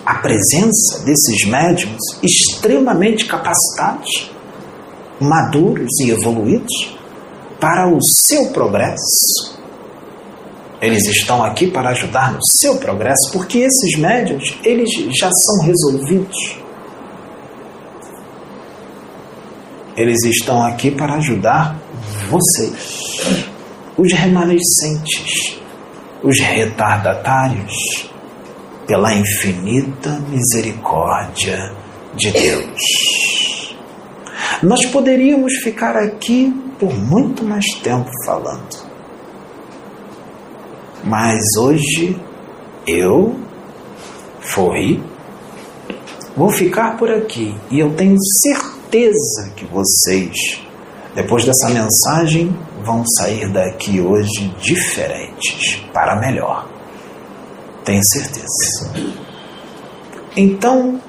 a 0.03 0.15
presença 0.15 1.03
desses 1.05 1.47
médiums 1.47 2.01
extremamente 2.23 3.25
capacitados, 3.25 4.31
maduros 5.21 5.91
e 6.01 6.09
evoluídos 6.09 6.97
para 7.59 7.87
o 7.87 7.99
seu 8.01 8.49
progresso. 8.49 9.53
Eles 10.81 11.05
estão 11.05 11.43
aqui 11.43 11.67
para 11.67 11.91
ajudar 11.91 12.33
no 12.33 12.43
seu 12.59 12.75
progresso, 12.77 13.31
porque 13.31 13.59
esses 13.59 13.97
médiums, 13.97 14.57
eles 14.65 14.89
já 15.15 15.29
são 15.31 15.65
resolvidos 15.65 16.62
Eles 19.95 20.23
estão 20.23 20.63
aqui 20.63 20.89
para 20.89 21.15
ajudar 21.15 21.77
vocês. 22.29 23.45
os 23.95 24.11
remanescentes, 24.11 25.59
os 26.23 26.39
retardatários, 26.39 28.09
pela 28.87 29.13
infinita 29.13 30.19
misericórdia 30.29 31.71
de 32.15 32.31
Deus. 32.31 33.75
Nós 34.61 34.85
poderíamos 34.87 35.53
ficar 35.63 35.95
aqui 35.95 36.53
por 36.79 36.93
muito 36.93 37.43
mais 37.43 37.65
tempo 37.81 38.09
falando, 38.25 38.83
mas 41.03 41.41
hoje 41.59 42.19
eu, 42.87 43.35
Forri, 44.41 45.03
vou 46.35 46.49
ficar 46.49 46.97
por 46.97 47.11
aqui 47.11 47.55
e 47.69 47.79
eu 47.79 47.93
tenho 47.93 48.17
certeza 48.93 49.49
que 49.55 49.65
vocês, 49.65 50.61
depois 51.15 51.43
dessa 51.43 51.69
mensagem, 51.69 52.55
vão 52.83 53.03
sair 53.17 53.51
daqui 53.51 53.99
hoje 53.99 54.53
diferentes, 54.61 55.83
para 55.91 56.19
melhor. 56.19 56.69
Tenho 57.83 58.03
certeza. 58.03 58.93
Então, 60.37 61.01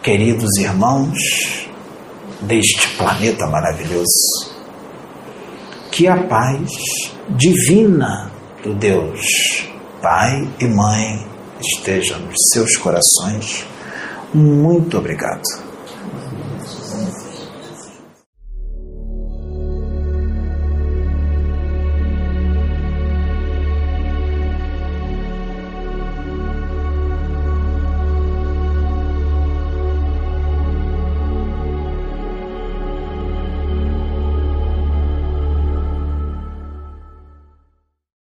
queridos 0.00 0.56
irmãos 0.58 1.68
deste 2.40 2.88
planeta 2.96 3.46
maravilhoso, 3.46 4.54
que 5.90 6.06
a 6.06 6.16
paz 6.24 6.70
divina 7.30 8.30
do 8.62 8.74
Deus, 8.74 9.66
Pai 10.00 10.48
e 10.60 10.66
Mãe, 10.66 11.26
esteja 11.60 12.16
nos 12.18 12.36
seus 12.52 12.76
corações. 12.76 13.66
Muito 14.32 14.98
obrigado. 14.98 15.63